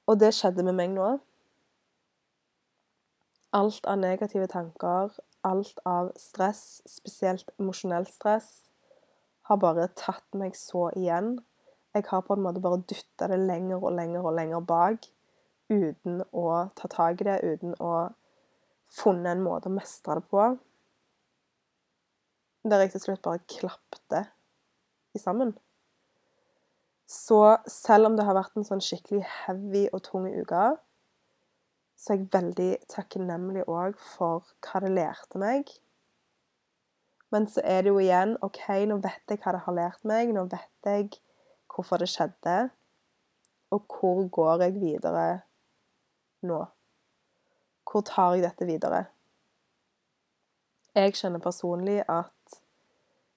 Og 0.06 0.18
det 0.20 0.32
skjedde 0.34 0.64
med 0.66 0.76
meg 0.78 0.90
nå. 0.94 1.12
Alt 3.52 3.86
av 3.86 4.00
negative 4.00 4.48
tanker, 4.50 5.12
alt 5.44 5.80
av 5.86 6.10
stress, 6.16 6.82
spesielt 6.88 7.50
emosjonelt 7.60 8.10
stress, 8.10 8.72
har 9.50 9.58
bare 9.60 9.90
tatt 9.98 10.26
meg 10.38 10.56
så 10.56 10.88
igjen. 10.96 11.36
Jeg 11.94 12.06
har 12.08 12.22
på 12.24 12.34
en 12.34 12.44
måte 12.46 12.62
bare 12.64 12.80
dytta 12.88 13.28
det 13.28 13.38
lenger 13.42 13.82
og 13.82 13.92
lenger 13.98 14.24
og 14.24 14.36
lenger 14.38 14.64
bak 14.64 15.10
uten 15.72 16.22
å 16.32 16.46
ta 16.78 16.88
tak 16.90 17.20
i 17.20 17.28
det, 17.28 17.38
uten 17.42 17.74
å 17.80 17.92
funne 18.92 19.32
en 19.32 19.42
måte 19.44 19.70
å 19.70 19.74
mestre 19.74 20.18
det 20.20 20.28
på. 20.30 20.46
Der 22.68 22.84
jeg 22.84 22.94
til 22.94 23.06
slutt 23.06 23.24
bare 23.24 23.42
klappte 23.50 24.26
i 25.16 25.20
sammen. 25.20 25.54
Så 27.10 27.58
selv 27.68 28.08
om 28.08 28.16
det 28.16 28.24
har 28.24 28.38
vært 28.38 28.56
en 28.56 28.66
sånn 28.66 28.82
skikkelig 28.84 29.24
heavy 29.42 29.86
og 29.92 30.04
tung 30.06 30.28
uke, 30.30 30.66
så 31.98 32.14
er 32.14 32.20
jeg 32.20 32.30
veldig 32.32 32.70
takknemlig 32.90 33.64
òg 33.70 33.98
for 34.00 34.46
hva 34.64 34.80
det 34.82 34.92
lærte 34.94 35.40
meg. 35.42 35.68
Men 37.32 37.46
så 37.48 37.62
er 37.64 37.84
det 37.84 37.92
jo 37.92 38.00
igjen 38.02 38.34
OK, 38.44 38.64
nå 38.88 38.98
vet 39.04 39.32
jeg 39.32 39.40
hva 39.42 39.54
det 39.56 39.62
har 39.66 39.76
lært 39.76 40.02
meg. 40.08 40.32
Nå 40.36 40.44
vet 40.52 40.88
jeg 40.88 41.10
hvorfor 41.72 42.02
det 42.02 42.10
skjedde. 42.12 42.56
Og 43.72 43.86
hvor 43.88 44.26
går 44.36 44.66
jeg 44.66 44.76
videre 44.80 45.26
nå? 46.44 46.60
Hvor 47.92 48.04
tar 48.08 48.34
jeg 48.34 48.46
dette 48.46 48.66
videre? 48.68 49.04
Jeg 50.96 51.14
kjenner 51.16 51.40
personlig 51.44 52.00
at 52.08 52.58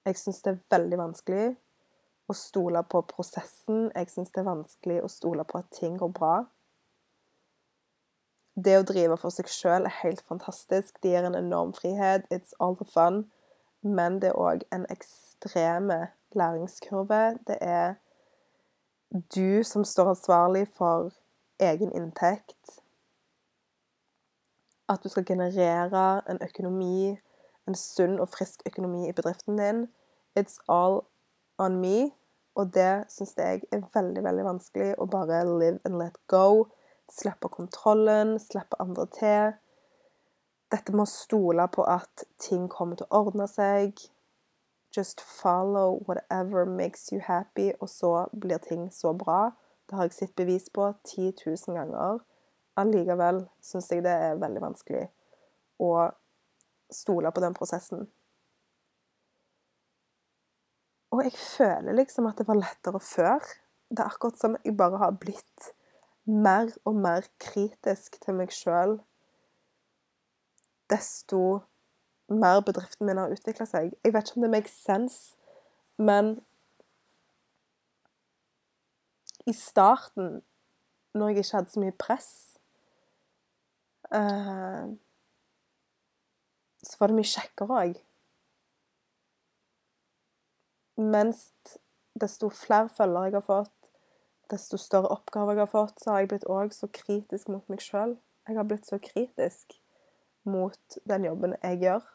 jeg 0.05 0.19
syns 0.19 0.41
det 0.45 0.53
er 0.53 0.63
veldig 0.77 0.99
vanskelig 0.99 1.45
å 2.31 2.35
stole 2.35 2.81
på 2.87 3.03
prosessen. 3.09 3.89
Jeg 3.95 4.11
syns 4.11 4.31
det 4.31 4.43
er 4.43 4.49
vanskelig 4.49 5.01
å 5.03 5.11
stole 5.11 5.43
på 5.47 5.59
at 5.59 5.71
ting 5.75 5.99
går 5.99 6.13
bra 6.15 6.35
det 8.55 8.77
å 8.79 8.85
drive 8.87 9.17
for 9.19 9.33
seg 9.35 9.49
sjøl 9.51 9.87
er 9.87 9.97
helt 10.01 10.21
fantastisk. 10.23 10.95
Det 11.03 11.11
gir 11.11 11.27
en 11.27 11.35
enorm 11.35 11.73
frihet. 11.75 12.25
It's 12.31 12.55
all 12.59 12.77
the 12.79 12.87
fun. 12.87 13.25
Men 13.81 14.19
det 14.23 14.31
er 14.31 14.39
òg 14.39 14.63
en 14.73 14.87
ekstreme 14.89 16.07
læringskurve. 16.35 17.37
Det 17.47 17.57
er 17.61 17.95
du 19.35 19.63
som 19.63 19.83
står 19.85 20.15
ansvarlig 20.15 20.65
for 20.77 21.11
egen 21.59 21.91
inntekt. 21.91 22.79
At 24.89 25.03
du 25.03 25.09
skal 25.09 25.25
generere 25.25 26.21
en 26.29 26.39
økonomi, 26.41 27.17
en 27.67 27.75
sunn 27.75 28.19
og 28.19 28.29
frisk 28.29 28.61
økonomi 28.65 29.07
i 29.09 29.15
bedriften 29.17 29.57
din. 29.57 29.87
It's 30.39 30.59
all 30.69 31.01
on 31.57 31.79
me. 31.81 32.11
Og 32.55 32.73
det 32.73 33.05
syns 33.11 33.33
jeg 33.37 33.65
er 33.71 33.87
veldig, 33.93 34.23
veldig 34.23 34.45
vanskelig 34.45 34.93
å 35.01 35.07
bare 35.11 35.43
live 35.43 35.79
and 35.83 35.97
let 35.99 36.19
go 36.31 36.67
Slippe 37.11 37.49
kontrollen, 37.49 38.39
slippe 38.39 38.79
andre 38.81 39.05
til. 39.13 39.53
Dette 40.73 40.93
med 40.93 41.05
å 41.05 41.11
stole 41.11 41.67
på 41.69 41.85
at 41.85 42.25
ting 42.41 42.65
kommer 42.71 42.97
til 42.97 43.07
å 43.09 43.21
ordne 43.21 43.45
seg. 43.47 43.99
Just 44.95 45.21
follow 45.21 45.99
whatever 46.07 46.65
makes 46.65 47.11
you 47.11 47.21
happy, 47.21 47.71
og 47.79 47.89
så 47.89 48.13
blir 48.33 48.57
ting 48.63 48.89
så 48.91 49.13
bra. 49.13 49.51
Det 49.85 49.99
har 49.99 50.09
jeg 50.09 50.17
sett 50.17 50.35
bevis 50.39 50.69
på 50.73 50.93
10 51.03 51.33
000 51.45 51.77
ganger. 51.77 52.23
Allikevel 52.79 53.45
syns 53.63 53.87
jeg 53.91 54.03
det 54.03 54.11
er 54.11 54.39
veldig 54.41 54.61
vanskelig 54.63 55.05
å 55.81 55.91
stole 56.91 57.31
på 57.31 57.43
den 57.43 57.55
prosessen. 57.55 58.05
Og 61.15 61.23
jeg 61.23 61.37
føler 61.39 61.95
liksom 61.95 62.27
at 62.27 62.41
det 62.41 62.47
var 62.49 62.59
lettere 62.59 62.99
før. 62.99 63.39
Det 63.87 64.01
er 64.03 64.09
akkurat 64.11 64.39
som 64.39 64.57
jeg 64.63 64.75
bare 64.77 64.99
har 64.99 65.15
blitt 65.15 65.71
mer 66.25 66.73
og 66.83 66.97
mer 66.99 67.27
kritisk 67.39 68.17
til 68.23 68.35
meg 68.35 68.51
sjøl, 68.51 68.97
desto 70.89 71.61
mer 72.27 72.63
bedriften 72.65 73.05
min 73.05 73.21
har 73.21 73.31
utvikla 73.33 73.67
seg. 73.69 73.93
Jeg 74.03 74.13
vet 74.13 74.27
ikke 74.27 74.41
om 74.41 74.47
det 74.47 74.51
makes 74.55 74.75
sense, 74.81 75.37
men 76.01 76.39
i 79.45 79.53
starten, 79.53 80.41
når 81.13 81.29
jeg 81.29 81.45
ikke 81.45 81.57
hadde 81.59 81.71
så 81.71 81.83
mye 81.85 81.97
press 82.01 82.31
Så 86.85 86.99
var 86.99 87.09
det 87.09 87.17
mye 87.17 87.31
kjekkere 87.31 87.79
òg. 87.81 87.95
Mens 90.95 91.49
desto 92.15 92.49
flere 92.53 92.89
følgere 92.95 93.29
jeg 93.29 93.35
har 93.35 93.47
fått, 93.47 93.89
desto 94.51 94.77
større 94.79 95.11
oppgaver 95.11 95.57
jeg 95.57 95.65
har 95.65 95.71
fått, 95.71 95.99
så 95.99 96.13
har 96.13 96.23
jeg 96.23 96.31
blitt 96.31 96.47
òg 96.51 96.75
så 96.75 96.87
kritisk 96.93 97.49
mot 97.51 97.65
meg 97.71 97.81
sjøl. 97.83 98.15
Jeg 98.47 98.59
har 98.59 98.67
blitt 98.69 98.87
så 98.87 98.99
kritisk 99.01 99.75
mot 100.45 100.99
den 101.09 101.25
jobben 101.25 101.55
jeg 101.57 101.81
gjør. 101.81 102.05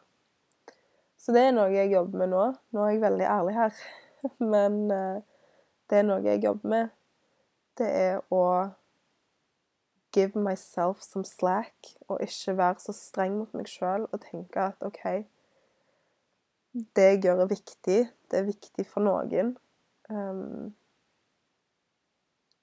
Så 1.21 1.35
det 1.35 1.43
er 1.45 1.53
noe 1.53 1.69
jeg 1.69 1.91
jobber 1.91 2.23
med 2.23 2.31
nå. 2.31 2.45
Nå 2.73 2.85
er 2.85 2.95
jeg 2.95 3.03
veldig 3.03 3.27
ærlig 3.29 3.57
her, 3.59 3.81
men 4.53 4.79
uh, 4.89 5.19
det 5.91 5.99
er 5.99 6.07
noe 6.07 6.23
jeg 6.25 6.41
jobber 6.45 6.71
med. 6.73 6.95
Det 7.77 7.87
er 7.87 8.21
å 8.33 8.43
give 10.11 10.39
myself 10.39 11.01
some 11.03 11.25
slack, 11.25 11.73
og 12.07 12.21
ikke 12.21 12.57
være 12.57 12.79
så 12.79 12.95
streng 12.95 13.37
mot 13.39 13.53
meg 13.57 13.69
sjøl 13.71 14.07
og 14.11 14.21
tenke 14.25 14.67
at 14.71 14.85
OK, 14.85 15.03
det 16.95 17.03
jeg 17.03 17.21
gjør, 17.25 17.43
er 17.43 17.51
viktig. 17.51 17.99
Det 18.31 18.39
er 18.39 18.47
viktig 18.47 18.85
for 18.87 19.03
noen. 19.03 19.55
Um, 20.09 20.71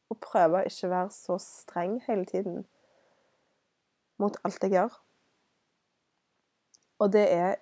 og 0.08 0.20
prøve 0.24 0.62
å 0.62 0.68
ikke 0.68 0.88
være 0.90 1.12
så 1.12 1.36
streng 1.42 1.98
hele 2.06 2.24
tiden 2.28 2.64
mot 4.18 4.36
alt 4.44 4.64
jeg 4.64 4.78
gjør. 4.78 4.96
Og 6.98 7.12
det 7.14 7.26
er 7.30 7.58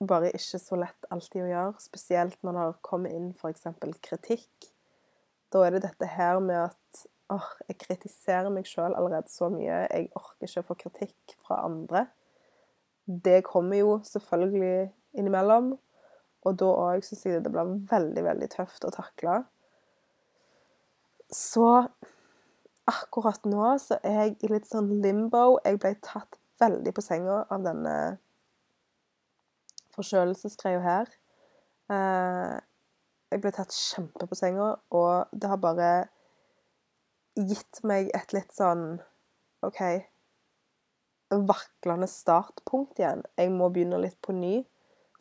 bare 0.00 0.32
ikke 0.32 0.58
så 0.58 0.78
lett 0.80 1.08
alltid 1.12 1.44
å 1.44 1.50
gjøre, 1.50 1.84
spesielt 1.84 2.40
når 2.46 2.58
det 2.58 2.82
kommer 2.86 3.12
inn 3.14 3.30
f.eks. 3.36 3.68
kritikk. 4.02 4.70
Da 5.52 5.66
er 5.66 5.76
det 5.76 5.84
dette 5.84 6.08
her 6.08 6.40
med 6.42 6.70
at 6.70 7.04
åh, 7.30 7.50
jeg 7.68 7.78
kritiserer 7.80 8.50
meg 8.52 8.68
sjøl 8.68 8.94
allerede 8.94 9.30
så 9.30 9.50
mye. 9.52 9.84
Jeg 9.88 10.10
orker 10.18 10.48
ikke 10.48 10.64
å 10.64 10.68
få 10.70 10.78
kritikk 10.84 11.36
fra 11.46 11.62
andre. 11.66 12.06
Det 13.06 13.40
kommer 13.46 13.80
jo 13.80 13.98
selvfølgelig 14.06 14.90
innimellom. 15.18 15.72
Og 16.46 16.56
da 16.60 16.70
òg 16.72 17.04
syns 17.04 17.26
jeg 17.26 17.42
det 17.44 17.52
blir 17.52 17.74
veldig, 17.90 18.24
veldig 18.24 18.48
tøft 18.52 18.86
å 18.88 18.92
takle. 18.94 19.42
Så 21.30 21.66
akkurat 22.90 23.44
nå 23.46 23.74
så 23.78 24.00
er 24.06 24.24
jeg 24.24 24.38
i 24.42 24.52
litt 24.54 24.68
sånn 24.70 24.88
limbo. 25.04 25.60
Jeg 25.64 25.78
ble 25.82 25.94
tatt 26.02 26.40
veldig 26.60 26.94
på 26.96 27.04
senga 27.04 27.42
av 27.52 27.64
denne 27.64 27.96
forkjølelsesgreia 29.94 30.80
her. 30.84 31.12
Eh, 31.92 32.56
jeg 33.30 33.42
ble 33.42 33.52
tatt 33.54 33.74
kjempe 33.74 34.26
på 34.26 34.38
senga, 34.38 34.72
og 34.96 35.30
det 35.30 35.50
har 35.50 35.60
bare 35.62 35.90
gitt 37.48 37.82
meg 37.86 38.10
et 38.16 38.32
litt 38.36 38.52
sånn 38.56 39.00
OK 39.66 39.80
Vaklende 41.30 42.08
startpunkt 42.10 42.98
igjen. 42.98 43.20
Jeg 43.38 43.52
må 43.54 43.68
begynne 43.70 44.00
litt 44.02 44.18
på 44.24 44.34
ny. 44.34 44.64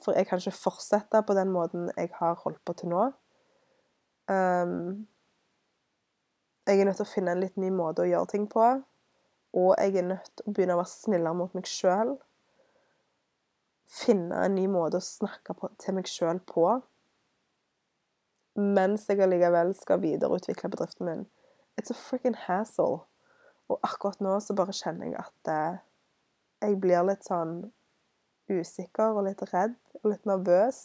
For 0.02 0.16
jeg 0.18 0.26
kan 0.30 0.42
ikke 0.42 0.56
fortsette 0.56 1.22
på 1.28 1.36
den 1.38 1.52
måten 1.54 1.90
jeg 1.92 2.10
har 2.18 2.40
holdt 2.42 2.62
på 2.66 2.74
til 2.80 2.90
nå. 2.94 3.04
Um, 4.32 5.06
jeg 6.66 6.80
er 6.80 6.88
nødt 6.88 7.00
til 7.02 7.06
å 7.06 7.12
finne 7.12 7.36
en 7.36 7.44
litt 7.44 7.58
ny 7.62 7.70
måte 7.74 8.06
å 8.06 8.10
gjøre 8.10 8.32
ting 8.32 8.48
på. 8.50 8.66
Og 9.60 9.72
jeg 9.76 10.00
er 10.00 10.08
nødt 10.10 10.32
til 10.34 10.50
å 10.50 10.54
begynne 10.56 10.78
å 10.78 10.82
være 10.82 10.94
snillere 10.94 11.38
mot 11.38 11.56
meg 11.58 11.70
sjøl. 11.70 12.16
Finne 13.90 14.44
en 14.46 14.56
ny 14.58 14.68
måte 14.70 15.02
å 15.02 15.06
snakke 15.06 15.56
på, 15.58 15.72
til 15.82 15.98
meg 15.98 16.10
sjøl 16.10 16.42
på. 16.48 16.68
Mens 18.60 19.08
jeg 19.10 19.22
allikevel 19.24 19.74
skal 19.78 20.02
videreutvikle 20.04 20.72
bedriften 20.72 21.10
min. 21.10 21.28
It's 21.80 21.92
a 21.92 21.96
freaking 21.96 22.36
hassle. 22.36 23.06
Og 23.70 23.80
akkurat 23.84 24.20
nå 24.20 24.34
så 24.44 24.56
bare 24.58 24.74
kjenner 24.76 25.08
jeg 25.08 25.20
at 25.22 25.52
eh, 25.54 25.78
jeg 26.66 26.80
blir 26.84 27.06
litt 27.08 27.24
sånn 27.24 27.70
usikker 28.50 29.16
og 29.16 29.28
litt 29.30 29.44
redd 29.54 29.78
og 30.02 30.10
litt 30.12 30.26
nervøs. 30.28 30.80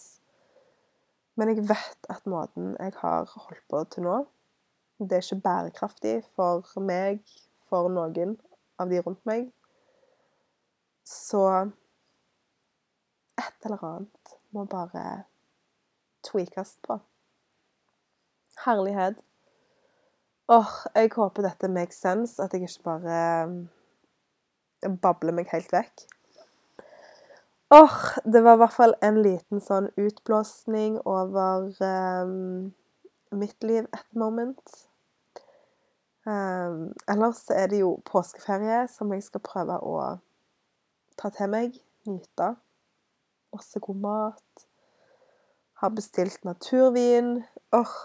Men 1.35 1.51
jeg 1.51 1.65
vet 1.67 2.11
at 2.13 2.29
måten 2.31 2.77
jeg 2.79 2.95
har 3.01 3.27
holdt 3.33 3.65
på 3.73 3.81
til 3.91 4.07
nå, 4.07 4.19
det 5.03 5.19
er 5.19 5.25
ikke 5.25 5.43
bærekraftig 5.43 6.15
for 6.37 6.63
meg, 6.79 7.25
for 7.67 7.91
noen 7.91 8.37
av 8.79 8.93
de 8.93 9.01
rundt 9.03 9.25
meg. 9.27 9.49
Så 11.09 11.43
et 13.41 13.67
eller 13.67 13.83
annet 13.89 14.37
må 14.55 14.69
bare 14.71 15.25
tweakes 16.23 16.77
på. 16.87 17.01
Herlighet. 18.63 19.19
Åh, 20.53 20.73
jeg 20.93 21.09
håper 21.17 21.47
dette 21.47 21.69
makes 21.73 22.03
sense, 22.05 22.43
at 22.43 22.53
jeg 22.53 22.67
ikke 22.67 22.85
bare 22.85 23.21
eh, 24.85 24.93
babler 25.01 25.33
meg 25.33 25.49
helt 25.49 25.73
vekk. 25.73 26.05
Åh, 27.73 27.95
det 28.29 28.43
var 28.45 28.59
i 28.59 28.61
hvert 28.61 28.77
fall 28.77 28.93
en 29.01 29.23
liten 29.25 29.63
sånn 29.65 29.89
utblåsning 29.97 30.99
over 31.09 31.73
um, 31.81 32.75
mitt 33.33 33.65
liv 33.65 33.89
at 33.89 34.05
the 34.11 34.21
moment. 34.21 34.77
Um, 36.29 36.93
ellers 37.09 37.41
er 37.49 37.73
det 37.73 37.81
jo 37.81 37.97
påskeferie 38.05 38.85
som 38.93 39.17
jeg 39.17 39.25
skal 39.25 39.43
prøve 39.49 39.81
å 39.81 39.97
ta 41.17 41.33
til 41.33 41.51
meg, 41.57 41.81
nyte. 42.05 42.53
Masse 43.57 43.81
god 43.81 44.01
mat. 44.05 44.67
Har 45.81 45.97
bestilt 45.97 46.45
naturvin. 46.45 47.39
Åh, 47.73 47.81
oh, 47.81 48.01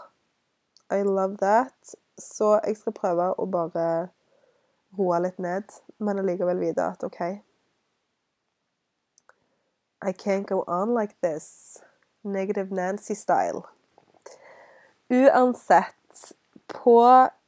I 0.95 1.03
love 1.03 1.35
that. 1.43 1.99
Så 2.19 2.57
jeg 2.65 2.77
skal 2.77 2.95
prøve 2.95 3.31
å 3.35 3.45
bare 3.49 4.09
roe 4.97 5.19
litt 5.23 5.39
ned, 5.39 5.69
men 5.99 6.21
allikevel 6.21 6.59
vite 6.61 6.85
at 6.85 7.03
OK 7.05 7.21
I 10.01 10.13
can't 10.13 10.47
go 10.47 10.63
on 10.67 10.93
like 10.95 11.15
this. 11.21 11.77
Negative 12.23 12.71
Nancy-style. 12.71 13.65
Uansett, 15.09 16.33
på 16.69 17.01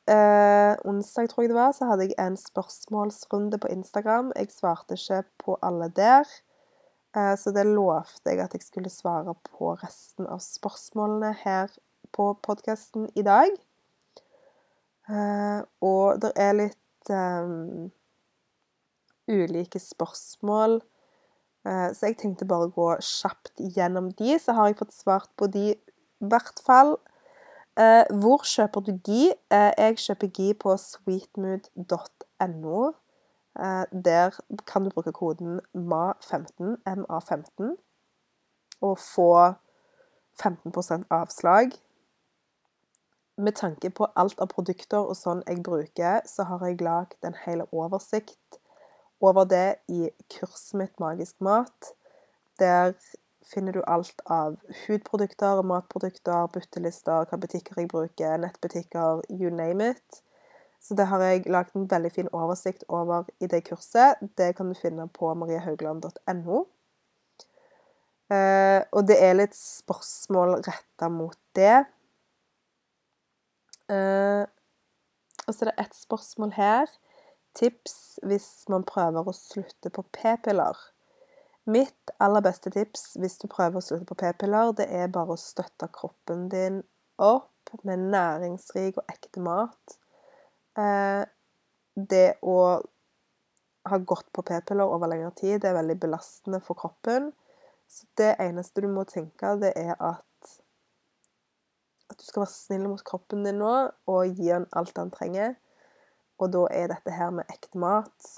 eh, 0.10 0.74
onsdag, 0.84 1.30
tror 1.30 1.46
jeg 1.46 1.52
det 1.52 1.56
var, 1.56 1.72
så 1.72 1.88
hadde 1.88 2.10
jeg 2.10 2.18
en 2.20 2.38
spørsmålsrunde 2.38 3.60
på 3.62 3.72
Instagram. 3.72 4.34
Jeg 4.36 4.52
svarte 4.52 4.98
ikke 4.98 5.24
på 5.46 5.58
alle 5.64 5.88
der, 5.96 6.28
eh, 7.16 7.36
så 7.38 7.54
det 7.56 7.68
lovte 7.70 8.34
jeg 8.34 8.44
at 8.44 8.54
jeg 8.58 8.66
skulle 8.66 8.92
svare 8.92 9.36
på 9.48 9.76
resten 9.84 10.28
av 10.28 10.44
spørsmålene 10.44 11.36
her 11.46 11.72
på 12.12 12.34
podkasten 12.44 13.08
i 13.16 13.24
dag. 13.24 13.56
Eh, 15.12 15.60
og 15.84 16.22
det 16.24 16.32
er 16.40 16.54
litt 16.56 17.12
um, 17.12 17.92
ulike 19.32 19.80
spørsmål, 19.80 20.82
Uh, 21.62 21.94
så 21.94 22.08
jeg 22.10 22.16
tenkte 22.18 22.48
bare 22.50 22.66
å 22.66 22.72
gå 22.74 22.88
kjapt 23.06 23.60
gjennom 23.76 24.08
de. 24.18 24.34
Så 24.42 24.56
har 24.58 24.72
jeg 24.72 24.80
fått 24.80 24.96
svart 24.98 25.30
på 25.38 25.46
de, 25.54 25.76
i 25.78 26.30
hvert 26.32 26.58
fall. 26.66 26.96
Uh, 27.78 28.02
hvor 28.24 28.42
kjøper 28.50 28.82
du 28.88 28.96
gi? 29.06 29.28
Jeg 29.54 30.00
kjøper 30.02 30.32
gi 30.34 30.48
på 30.58 30.74
sweetmood.no. 30.82 32.80
Der 33.92 34.40
kan 34.66 34.86
du 34.86 34.90
bruke 34.90 35.12
koden 35.14 35.60
MA15, 35.76 36.80
MA15, 36.88 37.76
og 38.82 38.98
få 38.98 39.54
15% 40.40 41.12
avslag 41.12 41.76
med 43.38 43.56
tanke 43.56 43.90
på 43.90 44.08
alt 44.16 44.40
av 44.44 44.52
produkter 44.52 45.02
og 45.02 45.16
sånn 45.18 45.44
jeg 45.48 45.64
bruker, 45.66 46.22
så 46.28 46.46
har 46.50 46.66
jeg 46.68 46.82
lagd 46.84 47.28
en 47.28 47.38
hel 47.46 47.64
oversikt 47.72 48.60
over 49.22 49.46
det 49.46 49.82
i 49.92 50.10
kurset 50.34 50.78
mitt 50.82 51.00
Magisk 51.00 51.38
mat. 51.46 51.94
Der 52.60 52.96
finner 53.46 53.74
du 53.74 53.82
alt 53.90 54.22
av 54.26 54.58
hudprodukter, 54.86 55.62
matprodukter, 55.66 56.50
byttelister, 56.54 57.30
hva 57.30 57.40
butikker 57.42 57.80
jeg 57.80 57.90
bruker, 57.92 58.38
nettbutikker, 58.42 59.24
you 59.30 59.50
name 59.54 59.92
it. 59.94 60.22
Så 60.82 60.98
det 60.98 61.06
har 61.12 61.22
jeg 61.22 61.46
lagd 61.52 61.76
en 61.78 61.90
veldig 61.90 62.12
fin 62.14 62.30
oversikt 62.34 62.86
over 62.90 63.28
i 63.40 63.50
det 63.50 63.64
kurset. 63.68 64.22
Det 64.38 64.56
kan 64.58 64.72
du 64.72 64.78
finne 64.78 65.06
på 65.14 65.34
mariehaugland.no. 65.38 66.64
Eh, 68.32 68.82
og 68.96 69.06
det 69.10 69.18
er 69.22 69.38
litt 69.38 69.58
spørsmål 69.58 70.58
retta 70.66 71.10
mot 71.14 71.38
det. 71.58 71.84
Uh, 73.92 74.48
og 75.48 75.56
så 75.56 75.66
er 75.66 75.72
det 75.72 75.84
ett 75.84 75.98
spørsmål 75.98 76.54
her. 76.56 76.92
Tips 77.58 78.20
hvis 78.24 78.50
man 78.72 78.86
prøver 78.88 79.28
å 79.28 79.36
slutte 79.36 79.92
på 79.92 80.06
p-piller. 80.16 80.78
Mitt 81.70 82.14
aller 82.24 82.44
beste 82.46 82.72
tips 82.74 83.18
hvis 83.22 83.38
du 83.42 83.50
prøver 83.52 83.82
å 83.82 83.86
slutte 83.86 84.08
på 84.10 84.18
p-piller, 84.24 84.72
det 84.78 84.88
er 84.88 85.12
bare 85.14 85.36
å 85.36 85.42
støtte 85.42 85.92
kroppen 85.94 86.48
din 86.54 86.80
opp 87.22 87.74
med 87.88 88.08
næringsrik 88.14 88.98
og 88.98 89.12
ekte 89.12 89.44
mat. 89.44 90.00
Uh, 90.80 91.28
det 91.96 92.40
å 92.42 92.58
ha 93.90 93.98
gått 93.98 94.30
på 94.34 94.44
p-piller 94.46 94.88
over 94.88 95.10
lengre 95.12 95.34
tid, 95.38 95.60
det 95.62 95.72
er 95.72 95.80
veldig 95.80 95.98
belastende 96.02 96.62
for 96.64 96.80
kroppen. 96.80 97.32
Så 97.92 98.08
det 98.18 98.36
eneste 98.40 98.84
du 98.84 98.88
må 98.88 99.04
tenke, 99.10 99.56
det 99.60 99.74
er 99.76 99.98
at 100.00 100.24
at 102.12 102.20
du 102.20 102.26
skal 102.28 102.44
være 102.44 102.54
snill 102.54 102.88
mot 102.92 103.04
kroppen 103.08 103.46
din 103.48 103.60
nå 103.62 103.74
og 104.12 104.38
gi 104.38 104.52
den 104.52 104.68
alt 104.78 104.96
den 104.96 105.12
trenger. 105.12 105.56
Og 106.42 106.54
da 106.54 106.66
er 106.74 106.90
dette 106.92 107.14
her 107.14 107.34
med 107.34 107.50
ekte 107.54 107.80
mat, 107.80 108.32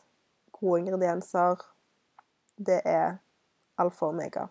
gode 0.54 0.84
ingredienser 0.84 1.62
Det 2.58 2.82
er 2.86 3.18
alfa 3.82 4.06
og 4.06 4.14
omega. 4.14 4.48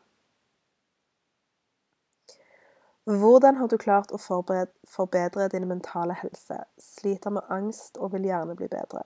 Hvordan 3.05 3.57
har 3.57 3.67
du 3.67 3.77
klart 3.77 4.13
å 4.15 4.19
forbedre 4.19 5.49
din 5.51 5.69
mentale 5.69 6.15
helse? 6.15 6.59
Sliter 6.79 7.31
med 7.35 7.47
angst 7.51 7.99
og 7.99 8.13
vil 8.13 8.27
gjerne 8.27 8.55
bli 8.59 8.69
bedre. 8.71 9.03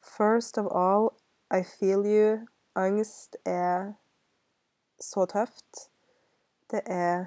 First 0.00 0.58
of 0.58 0.66
all, 0.72 1.12
I 1.50 1.62
feel 1.62 2.04
you. 2.04 2.46
Angst 2.76 3.36
er 3.44 3.92
så 5.00 5.24
tøft. 5.24 5.88
Det 6.70 6.80
er 6.86 7.26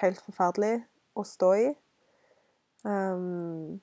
helt 0.00 0.20
forferdelig 0.24 0.78
å 1.16 1.24
stå 1.26 1.50
i. 1.60 1.66
Um, 2.84 3.80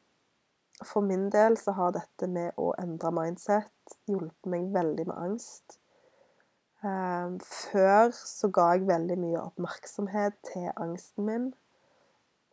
for 0.86 1.06
min 1.06 1.30
del 1.34 1.58
så 1.62 1.74
har 1.78 1.94
dette 1.96 2.28
med 2.30 2.58
å 2.62 2.72
endre 2.82 3.12
mindset 3.14 3.96
hjulpet 4.10 4.50
meg 4.50 4.70
veldig 4.74 5.08
med 5.10 5.18
angst. 5.18 5.78
Um, 6.82 7.38
før 7.46 8.10
så 8.18 8.50
ga 8.54 8.72
jeg 8.74 8.88
veldig 8.90 9.18
mye 9.22 9.44
oppmerksomhet 9.44 10.40
til 10.50 10.72
angsten 10.74 11.28
min, 11.28 11.52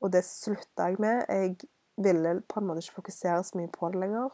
og 0.05 0.13
det 0.13 0.25
slutta 0.29 0.91
jeg 0.91 1.01
med. 1.01 1.25
Jeg 1.29 1.57
ville 1.99 2.41
på 2.45 2.61
en 2.61 2.69
måte 2.69 2.85
ikke 2.85 3.01
fokusere 3.01 3.41
så 3.45 3.59
mye 3.59 3.73
på 3.73 3.89
det 3.93 4.03
lenger. 4.05 4.29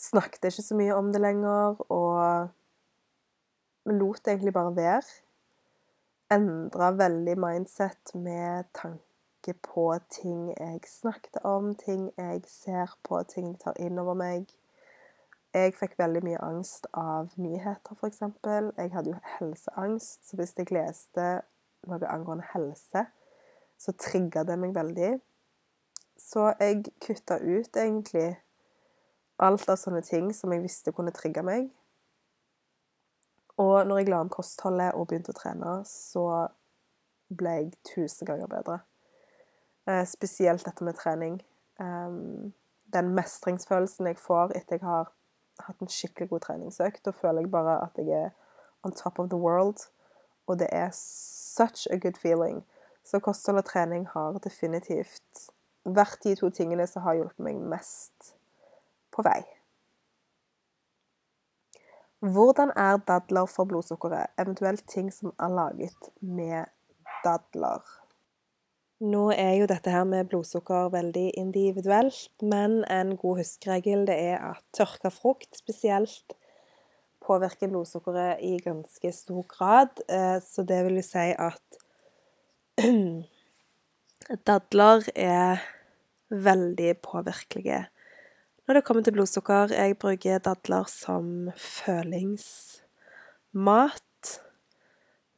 Snakket 0.00 0.48
ikke 0.48 0.64
så 0.64 0.76
mye 0.76 0.96
om 0.96 1.12
det 1.12 1.20
lenger, 1.24 1.76
og 1.92 2.48
lot 3.86 4.24
det 4.24 4.32
egentlig 4.32 4.56
bare 4.56 4.76
være 4.76 5.25
endra 6.30 6.90
veldig 6.90 7.38
mindset 7.38 8.14
med 8.14 8.64
tanke 8.74 9.54
på 9.62 9.98
ting 10.10 10.48
jeg 10.58 10.80
snakket 10.90 11.38
om, 11.44 11.74
ting 11.74 12.10
jeg 12.18 12.42
ser 12.50 12.96
på, 13.06 13.22
ting 13.30 13.52
jeg 13.52 13.60
tar 13.62 13.78
inn 13.78 13.98
over 14.02 14.18
meg. 14.18 14.48
Jeg 15.54 15.72
fikk 15.78 15.94
veldig 15.98 16.22
mye 16.26 16.40
angst 16.44 16.88
av 16.92 17.30
nyheter, 17.40 17.94
f.eks. 17.96 18.20
Jeg 18.76 18.90
hadde 18.92 19.14
jo 19.14 19.20
helseangst, 19.38 20.26
så 20.28 20.36
hvis 20.36 20.56
jeg 20.58 20.74
leste 20.74 21.28
noe 21.86 22.10
angående 22.10 22.44
helse, 22.52 23.06
så 23.78 23.94
trigga 23.94 24.42
det 24.44 24.58
meg 24.58 24.74
veldig. 24.74 25.14
Så 26.18 26.50
jeg 26.58 26.82
kutta 27.04 27.38
ut 27.38 27.76
egentlig 27.76 28.34
alt 29.38 29.68
av 29.68 29.78
sånne 29.78 30.02
ting 30.04 30.32
som 30.34 30.52
jeg 30.52 30.64
visste 30.64 30.92
kunne 30.96 31.14
trigge 31.14 31.44
meg. 31.46 31.70
Og 33.56 33.86
når 33.86 33.98
jeg 33.98 34.08
la 34.12 34.20
om 34.20 34.32
kostholdet 34.32 34.94
og 34.94 35.08
begynte 35.08 35.32
å 35.32 35.38
trene, 35.38 35.78
så 35.88 36.26
ble 37.32 37.54
jeg 37.56 37.72
tusen 37.88 38.28
ganger 38.28 38.50
bedre. 38.50 38.80
Eh, 39.88 40.04
spesielt 40.06 40.64
dette 40.66 40.84
med 40.84 40.98
trening. 40.98 41.40
Um, 41.80 42.52
den 42.92 43.12
mestringsfølelsen 43.14 44.06
jeg 44.06 44.18
får 44.20 44.52
etter 44.56 44.78
jeg 44.78 44.86
har 44.86 45.10
hatt 45.64 45.82
en 45.82 45.90
skikkelig 45.90 46.28
god 46.30 46.44
treningsøkt, 46.46 47.02
da 47.04 47.12
føler 47.16 47.44
jeg 47.44 47.52
bare 47.52 47.78
at 47.84 47.98
jeg 48.00 48.12
er 48.12 48.30
on 48.84 48.92
top 48.92 49.18
of 49.18 49.30
the 49.32 49.40
world. 49.40 49.88
Og 50.46 50.58
det 50.58 50.68
er 50.72 50.90
such 50.92 51.86
a 51.90 51.96
good 51.96 52.18
feeling. 52.22 52.64
Så 53.04 53.18
kosthold 53.18 53.58
og 53.58 53.64
trening 53.64 54.06
har 54.12 54.38
definitivt 54.44 55.48
vært 55.84 56.24
de 56.24 56.34
to 56.34 56.50
tingene 56.50 56.86
som 56.86 57.02
har 57.06 57.18
hjulpet 57.18 57.44
meg 57.46 57.60
mest 57.70 58.34
på 59.14 59.22
vei. 59.22 59.40
Hvordan 62.24 62.72
er 62.76 62.96
dadler 63.04 63.46
for 63.46 63.68
blodsukkeret, 63.68 64.32
eventuelt 64.40 64.86
ting 64.88 65.12
som 65.12 65.34
er 65.38 65.52
laget 65.52 66.10
med 66.20 66.64
dadler? 67.24 67.84
Nå 69.04 69.26
er 69.34 69.58
jo 69.58 69.66
dette 69.68 69.92
her 69.92 70.06
med 70.08 70.24
blodsukker 70.30 70.88
veldig 70.94 71.26
individuelt, 71.36 72.30
men 72.40 72.80
en 72.88 73.16
god 73.20 73.42
huskeregel 73.42 74.06
det 74.08 74.16
er 74.30 74.40
at 74.40 74.62
tørka 74.72 75.12
frukt 75.12 75.58
spesielt 75.58 76.32
påvirker 77.26 77.68
blodsukkeret 77.68 78.40
i 78.40 78.56
ganske 78.64 79.12
stor 79.12 79.44
grad. 79.50 80.00
Eh, 80.08 80.38
så 80.40 80.64
det 80.64 80.80
vil 80.86 81.00
jo 81.00 81.04
si 81.04 81.26
at 81.36 81.80
dadler 84.48 85.04
er 85.12 85.60
veldig 86.30 86.96
påvirkelige 87.04 87.84
når 88.66 88.74
det 88.74 88.84
kommer 88.86 89.02
til 89.06 89.14
blodsukker, 89.14 89.70
jeg 89.70 89.98
bruker 90.02 90.42
dadler 90.42 90.84
som 90.90 91.50
følingsmat. 91.54 92.82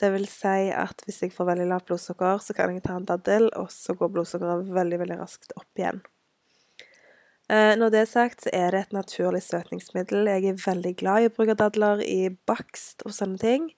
Det 0.01 0.12
vil 0.14 0.27
si 0.31 0.71
at 0.73 1.03
hvis 1.05 1.23
jeg 1.23 1.35
får 1.35 1.51
veldig 1.51 1.67
lavt 1.69 1.88
blodsukker, 1.91 2.38
så 2.41 2.55
kan 2.57 2.73
jeg 2.73 2.85
ta 2.87 2.95
en 2.97 3.09
daddel, 3.09 3.51
og 3.59 3.69
så 3.75 3.93
går 3.99 4.09
blodsukkeret 4.14 4.71
veldig, 4.73 4.99
veldig 5.03 5.19
raskt 5.21 5.53
opp 5.59 5.73
igjen. 5.77 6.01
Eh, 7.53 7.75
når 7.81 7.93
det 7.93 8.01
er 8.01 8.11
sagt, 8.11 8.45
så 8.45 8.51
er 8.53 8.73
det 8.73 8.81
et 8.87 8.97
naturlig 8.97 9.43
søtningsmiddel. 9.45 10.29
Jeg 10.29 10.45
er 10.49 10.64
veldig 10.64 10.95
glad 11.01 11.25
i 11.25 11.29
å 11.29 11.35
bruke 11.35 11.57
dadler 11.57 12.01
i 12.05 12.29
bakst 12.49 13.05
og 13.05 13.12
sånne 13.17 13.41
ting, 13.41 13.71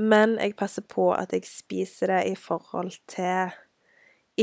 men 0.00 0.38
jeg 0.40 0.56
passer 0.56 0.84
på 0.88 1.10
at 1.16 1.32
jeg 1.36 1.44
spiser 1.48 2.12
det 2.12 2.22
i 2.32 2.36
forhold 2.36 2.96
til 3.12 3.52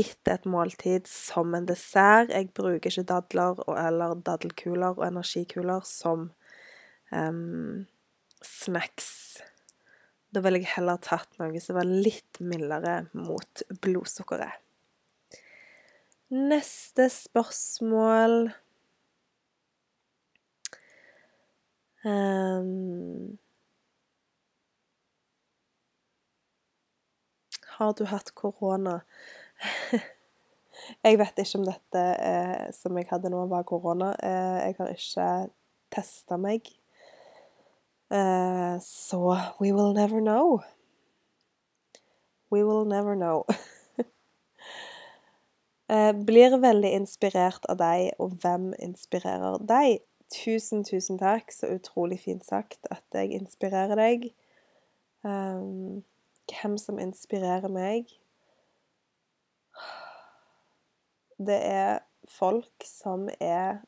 etter 0.00 0.38
et 0.38 0.48
måltid 0.48 1.08
som 1.10 1.54
en 1.56 1.68
dessert. 1.68 2.32
Jeg 2.32 2.50
bruker 2.56 2.90
ikke 2.90 3.06
dadler 3.08 3.60
eller 3.76 4.16
daddelkuler 4.26 4.96
og 4.96 5.06
energikuler 5.06 5.86
som 5.86 6.30
um, 7.12 7.86
snacks. 8.44 9.10
Da 10.30 10.42
ville 10.44 10.62
jeg 10.62 10.72
heller 10.76 11.00
tatt 11.02 11.38
noe 11.40 11.60
som 11.62 11.78
var 11.78 11.88
litt 11.88 12.40
mildere 12.40 13.02
mot 13.18 13.64
blodsukkeret. 13.82 14.62
Neste 16.30 17.08
spørsmål 17.10 18.52
um, 22.06 23.38
Har 27.80 27.96
du 27.98 28.04
hatt 28.12 28.30
korona? 28.38 29.00
jeg 31.06 31.18
vet 31.20 31.40
ikke 31.42 31.60
om 31.60 31.66
dette 31.68 32.04
eh, 32.24 32.66
som 32.74 32.98
jeg 32.98 33.08
hadde 33.10 33.32
nå, 33.32 33.44
var 33.50 33.66
korona. 33.68 34.12
Eh, 34.22 34.58
jeg 34.66 34.78
har 34.78 34.92
ikke 34.94 35.30
testa 35.92 36.38
meg. 36.40 36.70
Eh, 38.10 38.76
så 38.82 39.22
we 39.60 39.72
will 39.72 39.92
never 39.94 40.20
know. 40.20 40.60
We 42.50 42.64
will 42.64 42.84
never 42.84 43.14
know. 43.14 43.44
Eh, 45.90 46.12
blir 46.14 46.54
veldig 46.62 46.90
inspirert 46.94 47.64
av 47.66 47.80
deg, 47.80 48.12
og 48.22 48.36
hvem 48.38 48.68
inspirerer 48.78 49.56
deg? 49.66 50.04
Tusen, 50.30 50.84
tusen 50.86 51.18
takk. 51.18 51.50
Så 51.50 51.66
utrolig 51.74 52.20
fint 52.22 52.46
sagt 52.46 52.86
at 52.94 53.02
jeg 53.16 53.32
inspirerer 53.34 53.98
deg. 53.98 54.28
Um, 55.26 56.04
hvem 56.46 56.76
som 56.78 57.00
inspirerer 57.02 57.66
meg? 57.74 58.06
Det 61.40 61.56
er 61.56 62.02
folk 62.28 62.84
som 62.84 63.28
er 63.40 63.80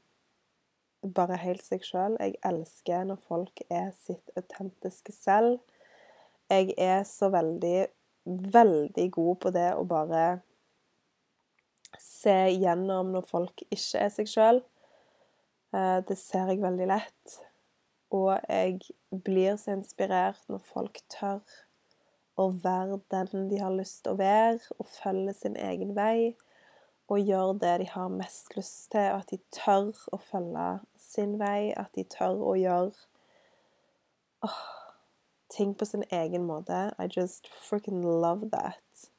bare 1.03 1.37
helt 1.43 1.65
seg 1.67 1.85
sjøl. 1.85 2.17
Jeg 2.21 2.39
elsker 2.47 3.05
når 3.09 3.21
folk 3.27 3.61
er 3.69 3.91
sitt 3.97 4.33
autentiske 4.39 5.13
selv. 5.13 5.59
Jeg 6.49 6.73
er 6.81 7.03
så 7.09 7.29
veldig, 7.33 7.87
veldig 8.25 9.07
god 9.13 9.37
på 9.43 9.53
det 9.55 9.69
å 9.77 9.85
bare 9.89 10.27
se 12.01 12.37
gjennom 12.55 13.13
når 13.13 13.27
folk 13.29 13.65
ikke 13.69 14.05
er 14.07 14.13
seg 14.15 14.31
sjøl. 14.31 14.63
Eh, 15.75 15.99
det 16.09 16.17
ser 16.21 16.53
jeg 16.53 16.63
veldig 16.63 16.89
lett. 16.89 17.37
Og 18.13 18.33
jeg 18.49 18.79
blir 19.25 19.57
så 19.61 19.77
inspirert 19.77 20.41
når 20.53 20.65
folk 20.73 21.01
tør 21.13 21.43
å 22.41 22.49
være 22.65 23.01
den 23.13 23.49
de 23.51 23.61
har 23.61 23.75
lyst 23.75 24.03
til 24.05 24.15
å 24.15 24.21
være, 24.21 24.61
og 24.79 24.89
følge 24.89 25.35
sin 25.37 25.57
egen 25.61 25.93
vei. 25.97 26.33
Og 27.13 27.21
gjør 27.21 27.53
det 27.61 27.73
de 27.83 27.89
har 27.93 28.09
mest 28.09 28.55
lyst 28.57 28.91
til, 28.95 29.11
og 29.13 29.19
at 29.21 29.33
de 29.35 29.39
tør 29.53 29.91
å 30.17 30.19
følge 30.31 30.69
sin 30.97 31.35
vei. 31.41 31.73
At 31.77 31.93
de 31.97 32.07
tør 32.09 32.41
å 32.41 32.55
gjøre 32.57 32.93
oh, 34.49 34.63
ting 35.53 35.75
på 35.77 35.89
sin 35.89 36.07
egen 36.09 36.47
måte. 36.49 36.87
I 36.97 37.09
just 37.13 37.51
freaking 37.53 38.01
love 38.01 38.49
that. 38.55 39.11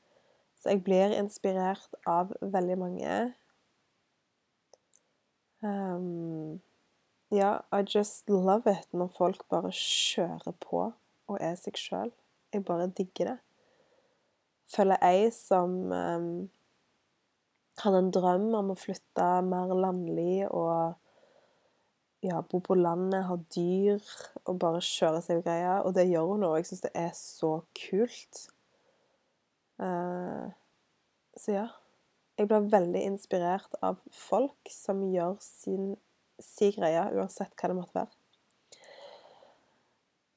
Så 0.58 0.74
jeg 0.74 0.84
blir 0.88 1.14
inspirert 1.14 1.94
av 2.10 2.34
veldig 2.42 2.80
mange. 2.82 3.18
Um, 5.62 6.62
ja, 7.32 7.62
I 7.72 7.84
just 7.96 8.30
love 8.30 8.72
it 8.72 8.90
når 8.92 9.14
folk 9.14 9.46
bare 9.54 9.70
kjører 9.76 10.58
på 10.66 10.82
og 11.30 11.38
er 11.40 11.56
seg 11.62 11.78
sjøl. 11.78 12.12
Jeg 12.54 12.66
bare 12.66 12.90
digger 12.90 13.34
det. 13.34 13.38
Følger 14.74 15.06
ei 15.06 15.30
som 15.36 15.78
um, 15.92 16.30
hadde 17.82 18.04
en 18.04 18.12
drøm 18.14 18.52
om 18.60 18.72
å 18.74 18.78
flytte 18.78 19.28
mer 19.48 19.74
landlig 19.74 20.44
og 20.50 20.94
ja, 22.24 22.40
bo 22.48 22.62
på 22.64 22.78
landet, 22.80 23.26
ha 23.28 23.38
dyr 23.52 24.02
og 24.46 24.58
bare 24.62 24.82
kjøre 24.84 25.22
seg 25.26 25.44
greier. 25.44 25.84
Og 25.84 25.96
det 25.98 26.08
gjør 26.08 26.30
hun 26.32 26.44
nå. 26.46 26.54
Jeg 26.60 26.70
syns 26.70 26.86
det 26.86 26.94
er 26.96 27.12
så 27.18 27.54
kult. 27.78 28.46
Uh, 29.82 30.52
så 31.40 31.58
ja. 31.58 31.68
Jeg 32.40 32.50
blir 32.50 32.72
veldig 32.72 33.02
inspirert 33.12 33.76
av 33.86 34.00
folk 34.10 34.72
som 34.72 35.04
gjør 35.06 35.36
sin, 35.44 35.94
sin 36.42 36.74
greie, 36.74 37.04
uansett 37.14 37.54
hva 37.60 37.70
det 37.70 37.78
måtte 37.78 38.00
være. 38.00 38.14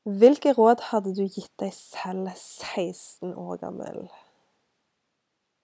Hvilke 0.06 0.52
råd 0.54 0.84
hadde 0.92 1.14
du 1.16 1.24
gitt 1.24 1.54
deg 1.58 1.72
selv 1.74 2.28
16 2.36 3.32
år 3.32 3.56
gammel? 3.62 4.04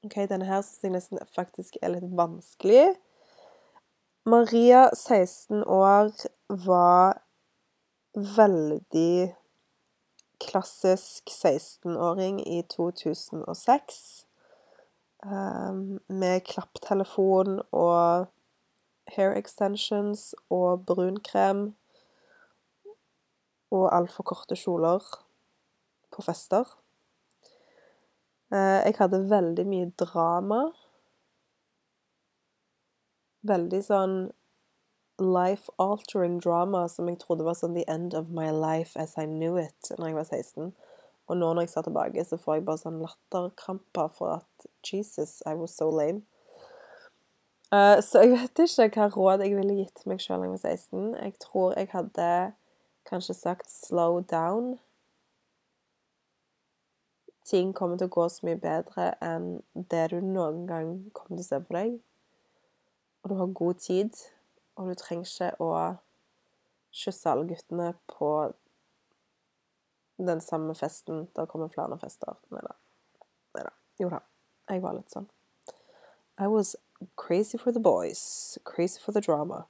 Ok, 0.05 0.17
Denne 0.29 0.45
her 0.45 0.65
syns 0.67 0.83
jeg 0.83 0.91
nesten 0.97 1.21
faktisk 1.31 1.77
er 1.79 1.93
litt 1.95 2.09
vanskelig. 2.19 2.97
Maria, 4.27 4.89
16 4.99 5.63
år, 5.63 6.11
var 6.67 7.21
veldig 8.15 9.31
klassisk 10.43 11.31
16-åring 11.31 12.41
i 12.43 12.65
2006. 12.75 14.27
Um, 15.23 16.01
med 16.11 16.41
klapptelefon 16.51 17.61
og 17.71 18.27
hair 19.15 19.39
extensions 19.39 20.33
og 20.51 20.83
brunkrem. 20.87 21.77
Og 23.71 23.87
altfor 23.95 24.27
korte 24.35 24.59
kjoler 24.59 25.07
på 26.11 26.27
fester. 26.27 26.67
Uh, 28.53 28.85
jeg 28.85 28.99
hadde 28.99 29.23
veldig 29.31 29.65
mye 29.65 29.91
drama. 30.01 30.61
Veldig 33.49 33.81
sånn 33.87 34.17
life-altering 35.23 36.39
drama 36.43 36.85
som 36.89 37.09
jeg 37.09 37.21
trodde 37.23 37.47
var 37.47 37.57
sånn 37.57 37.77
the 37.77 37.87
end 37.91 38.15
of 38.15 38.29
my 38.35 38.51
life 38.53 38.99
as 38.99 39.15
I 39.17 39.25
knew 39.29 39.57
it 39.61 39.93
når 39.97 40.11
jeg 40.11 40.19
var 40.19 40.29
16. 40.29 40.73
Og 41.31 41.39
nå 41.39 41.53
når 41.55 41.65
jeg 41.65 41.73
ser 41.73 41.87
tilbake, 41.87 42.25
så 42.29 42.37
får 42.41 42.59
jeg 42.59 42.67
bare 42.69 42.83
sånn 42.83 43.01
latterkramper 43.01 44.13
for 44.13 44.37
at 44.43 44.69
Jesus, 44.85 45.41
I 45.47 45.55
was 45.57 45.75
so 45.77 45.89
lame. 45.89 46.25
Uh, 47.73 48.03
så 48.05 48.21
jeg 48.21 48.35
vet 48.35 48.65
ikke 48.67 48.91
hva 48.99 49.09
råd 49.15 49.47
jeg 49.47 49.57
ville 49.57 49.79
gitt 49.79 50.03
meg 50.05 50.21
sjøl 50.21 50.43
da 50.43 50.51
jeg 50.51 50.57
var 50.59 50.65
16. 50.77 51.13
Jeg 51.17 51.39
tror 51.41 51.77
jeg 51.79 51.89
hadde 51.95 52.33
kanskje 53.09 53.35
sagt 53.39 53.71
'slow 53.71 54.21
down'. 54.21 54.77
Ting 57.49 57.73
kommer 57.75 57.99
til 57.99 58.07
å 58.07 58.15
gå 58.15 58.29
så 58.31 58.47
mye 58.47 58.61
bedre 58.61 59.13
enn 59.25 59.57
det 59.75 60.05
du 60.13 60.21
noen 60.23 60.63
gang 60.69 60.93
kommer 61.17 61.41
til 61.41 61.45
å 61.45 61.49
se 61.49 61.61
på 61.65 61.77
deg. 61.77 61.99
Og 63.23 63.31
du 63.31 63.39
har 63.39 63.57
god 63.59 63.83
tid 63.83 64.19
og 64.77 64.89
du 64.89 64.97
trenger 64.99 65.29
ikke 65.29 65.51
å 65.63 65.73
kysse 66.93 67.31
alle 67.31 67.49
guttene 67.51 67.93
på 68.11 68.31
den 70.23 70.41
samme 70.45 70.75
festen. 70.79 71.27
Da 71.37 71.47
kommer 71.51 71.73
flere 71.73 71.99
fester. 72.01 72.39
Nei 72.53 72.63
da. 72.65 72.77
Nei 73.57 73.67
da. 73.69 73.75
Jo 74.01 74.11
da. 74.13 74.23
Jeg 74.71 74.85
var 74.85 74.97
litt 74.97 75.13
sånn. 75.13 75.29
I 76.41 76.49
was 76.49 76.75
crazy 77.21 77.59
for 77.59 77.73
the 77.73 77.83
boys. 77.83 78.59
Crazy 78.65 79.01
for 79.01 79.13
the 79.13 79.21
drama. 79.21 79.67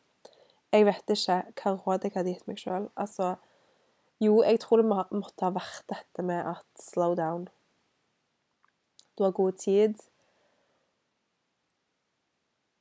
Jeg 0.72 0.86
vet 0.88 1.10
ikke 1.12 1.40
hva 1.58 1.74
råd 1.76 2.06
jeg 2.06 2.14
hadde 2.14 2.36
gitt 2.36 2.46
meg 2.48 2.60
sjøl. 2.60 2.88
Altså 2.96 3.36
Jo, 4.22 4.36
jeg 4.46 4.60
tror 4.62 4.78
det 4.78 4.86
måtte 4.86 5.42
ha 5.42 5.50
vært 5.50 5.82
dette 5.90 6.22
med 6.22 6.46
at 6.46 6.66
slow 6.78 7.16
down. 7.18 7.48
Du 9.18 9.24
har 9.24 9.34
god 9.36 9.58
tid. 9.60 9.98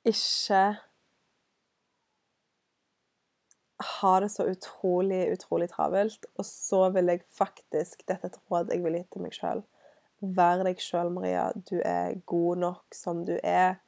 Ikke 0.06 0.62
ha 4.02 4.20
det 4.20 4.30
så 4.30 4.46
utrolig, 4.50 5.32
utrolig 5.34 5.70
travelt. 5.70 6.26
Og 6.38 6.46
så 6.46 6.90
vil 6.90 7.12
jeg 7.12 7.24
faktisk 7.38 8.06
Dette 8.08 8.28
er 8.28 8.34
et 8.34 8.42
råd 8.52 8.74
jeg 8.74 8.84
vil 8.84 8.98
gi 9.00 9.06
til 9.14 9.26
meg 9.26 9.36
sjøl. 9.36 9.64
Vær 10.22 10.62
deg 10.66 10.82
sjøl, 10.82 11.10
Maria. 11.14 11.50
Du 11.56 11.80
er 11.82 12.20
god 12.30 12.62
nok 12.62 12.98
som 12.98 13.24
du 13.26 13.38
er. 13.44 13.80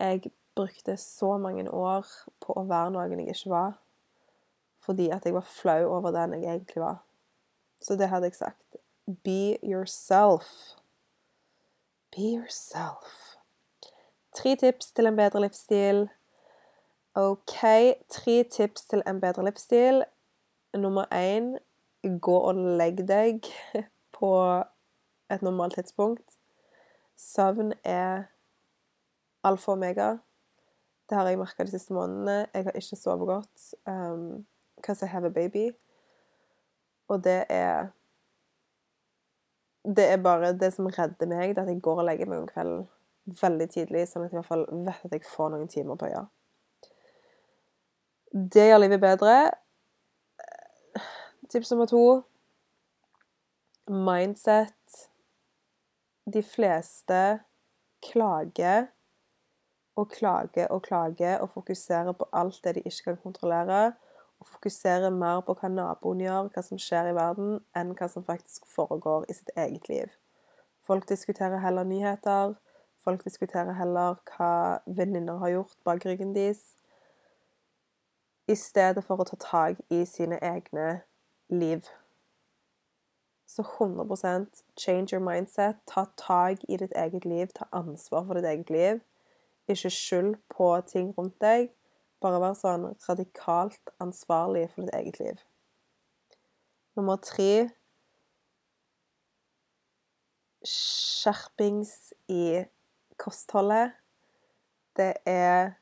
Jeg 0.00 0.32
brukte 0.56 0.96
så 1.00 1.36
mange 1.40 1.68
år 1.70 2.08
på 2.40 2.56
å 2.56 2.64
være 2.68 2.94
noen 2.94 3.20
jeg 3.20 3.36
ikke 3.36 3.52
var, 3.52 3.76
fordi 4.80 5.10
at 5.12 5.24
jeg 5.24 5.36
var 5.36 5.44
flau 5.48 5.82
over 5.98 6.14
den 6.16 6.38
jeg 6.38 6.48
egentlig 6.48 6.82
var. 6.82 7.02
Så 7.80 7.96
det 8.00 8.08
hadde 8.08 8.30
jeg 8.30 8.38
sagt. 8.38 8.80
Be 9.24 9.56
yourself. 9.62 10.76
Be 12.16 12.22
yourself. 12.22 13.36
Tre 14.32 14.56
tips 14.56 14.86
til 14.92 15.06
en 15.06 15.16
bedre 15.16 15.40
livsstil. 15.40 16.08
OK, 17.14 17.60
tre 18.08 18.44
tips 18.50 18.84
til 18.84 19.02
en 19.06 19.20
bedre 19.20 19.44
livsstil. 19.44 20.04
Nummer 20.74 21.04
én 21.12 21.58
gå 22.20 22.38
og 22.38 22.54
legg 22.54 23.02
deg 23.08 23.44
på 24.16 24.30
et 25.30 25.42
normalt 25.42 25.74
tidspunkt. 25.74 26.38
Søvn 27.16 27.74
er 27.84 28.22
alfa 29.44 29.72
og 29.72 29.76
omega. 29.76 30.16
Det 31.08 31.18
har 31.18 31.28
jeg 31.28 31.38
merka 31.38 31.64
de 31.64 31.70
siste 31.70 31.92
månedene. 31.92 32.46
Jeg 32.54 32.64
har 32.64 32.72
ikke 32.72 32.96
sovet 32.96 33.28
godt 33.28 33.74
um, 33.86 34.46
because 34.76 35.04
I 35.04 35.08
have 35.08 35.26
a 35.26 35.36
baby. 35.40 35.76
Og 37.08 37.24
det 37.24 37.44
er 37.48 37.86
Det 39.86 40.06
er 40.10 40.22
bare 40.22 40.52
det 40.58 40.72
som 40.74 40.88
redder 40.90 41.28
meg, 41.30 41.54
det 41.54 41.62
at 41.62 41.70
jeg 41.70 41.82
går 41.82 42.02
og 42.02 42.08
legger 42.08 42.30
meg 42.30 42.42
om 42.42 42.48
kvelden 42.50 42.86
veldig 43.26 43.68
tidlig, 43.70 44.06
sånn 44.08 44.26
at 44.26 44.32
jeg 44.32 44.38
i 44.38 44.40
hvert 44.40 44.50
fall 44.50 44.66
vet 44.86 45.06
at 45.06 45.14
jeg 45.14 45.26
får 45.26 45.52
noen 45.52 45.70
timer 45.70 45.98
på 45.98 46.08
øya. 46.10 46.24
Det 48.36 48.66
gjør 48.68 48.82
livet 48.82 49.02
bedre. 49.02 49.36
Tips 51.50 51.70
nummer 51.72 51.86
to 51.86 52.02
mindset 53.86 54.96
De 56.26 56.42
fleste 56.42 57.20
klager 58.02 58.88
og 59.96 60.10
klager 60.10 60.66
og 60.74 60.82
klager 60.82 61.38
og 61.38 61.52
fokuserer 61.54 62.16
på 62.18 62.26
alt 62.32 62.58
det 62.64 62.74
de 62.76 62.82
ikke 62.82 63.12
kan 63.12 63.20
kontrollere. 63.22 63.92
Og 64.40 64.46
fokuserer 64.46 65.10
mer 65.10 65.40
på 65.46 65.56
hva 65.56 65.68
naboen 65.72 66.20
gjør, 66.20 66.50
hva 66.52 66.62
som 66.62 66.80
skjer 66.80 67.10
i 67.10 67.16
verden, 67.16 67.58
enn 67.76 67.94
hva 67.96 68.08
som 68.12 68.24
faktisk 68.24 68.68
foregår 68.68 69.24
i 69.28 69.36
sitt 69.36 69.50
eget 69.56 69.88
liv. 69.88 70.12
Folk 70.86 71.08
diskuterer 71.08 71.62
heller 71.64 71.84
nyheter. 71.84 72.54
Folk 73.02 73.24
diskuterer 73.24 73.72
heller 73.78 74.18
hva 74.30 74.78
venninner 74.86 75.38
har 75.42 75.54
gjort 75.54 75.78
bak 75.84 76.04
ryggen 76.06 76.34
deres, 76.34 76.76
i 78.48 78.54
stedet 78.54 79.02
for 79.04 79.18
å 79.18 79.26
ta 79.26 79.36
tak 79.42 79.80
i 79.90 80.04
sine 80.06 80.38
egne 80.42 81.00
liv. 81.50 81.88
Så 83.46 83.62
100% 83.62 84.62
change 84.78 85.14
your 85.14 85.22
mindset. 85.22 85.76
Ta 85.86 86.06
tak 86.16 86.62
i 86.68 86.76
ditt 86.76 86.94
eget 86.94 87.24
liv. 87.24 87.50
Ta 87.54 87.66
ansvar 87.72 88.26
for 88.26 88.38
ditt 88.38 88.46
eget 88.46 88.70
liv. 88.70 89.00
Ikke 89.68 89.90
skyld 89.90 90.36
på 90.50 90.70
ting 90.86 91.12
rundt 91.18 91.38
deg. 91.42 91.70
Bare 92.26 92.40
vær 92.42 92.56
sånn 92.58 92.88
radikalt 93.06 93.90
ansvarlig 94.02 94.64
for 94.72 94.82
ditt 94.82 94.94
eget 94.98 95.18
liv. 95.20 95.42
Nummer 96.98 97.20
tre 97.22 97.68
Skjerpings 100.66 101.92
i 102.26 102.64
kostholdet. 103.22 103.92
Det 104.98 105.12
er 105.30 105.76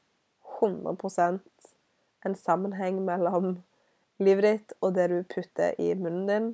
100% 0.59 1.71
en 2.29 2.37
sammenheng 2.37 2.99
mellom 3.07 3.55
livet 4.21 4.45
ditt 4.45 4.75
og 4.83 4.99
det 4.99 5.07
du 5.15 5.17
putter 5.33 5.73
i 5.81 5.95
munnen 5.97 6.29
din. 6.29 6.51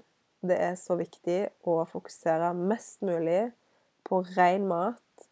Det 0.46 0.60
er 0.68 0.78
så 0.78 0.94
viktig 1.00 1.40
å 1.66 1.80
fokusere 1.90 2.52
mest 2.54 3.02
mulig 3.02 3.48
på 4.06 4.22
ren 4.36 4.70
mat, 4.70 5.26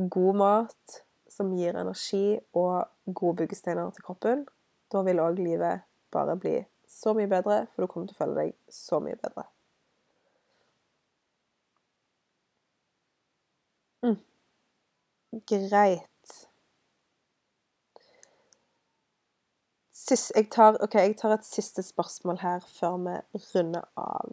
god 0.00 0.40
mat 0.40 0.98
som 1.28 1.52
gir 1.56 1.76
energi 1.76 2.38
og 2.56 2.88
gode 3.14 3.42
byggesteiner 3.42 3.90
til 3.94 4.04
kroppen. 4.06 4.46
Da 4.92 5.02
vil 5.06 5.20
òg 5.20 5.40
livet 5.40 5.84
bare 6.12 6.36
bli 6.40 6.56
så 6.88 7.12
mye 7.14 7.28
bedre, 7.28 7.66
for 7.72 7.84
du 7.84 7.92
kommer 7.92 8.08
til 8.08 8.16
å 8.16 8.22
føle 8.22 8.42
deg 8.42 8.54
så 8.72 9.00
mye 9.04 9.18
bedre. 9.20 9.44
Mm. 14.02 14.16
Greit. 15.46 16.34
Sist, 19.92 20.32
jeg, 20.36 20.48
tar, 20.50 20.78
okay, 20.80 21.10
jeg 21.10 21.18
tar 21.20 21.34
et 21.36 21.44
siste 21.44 21.82
spørsmål 21.84 22.38
her 22.40 22.64
før 22.64 22.96
vi 23.04 23.16
runder 23.50 23.84
av. 24.00 24.32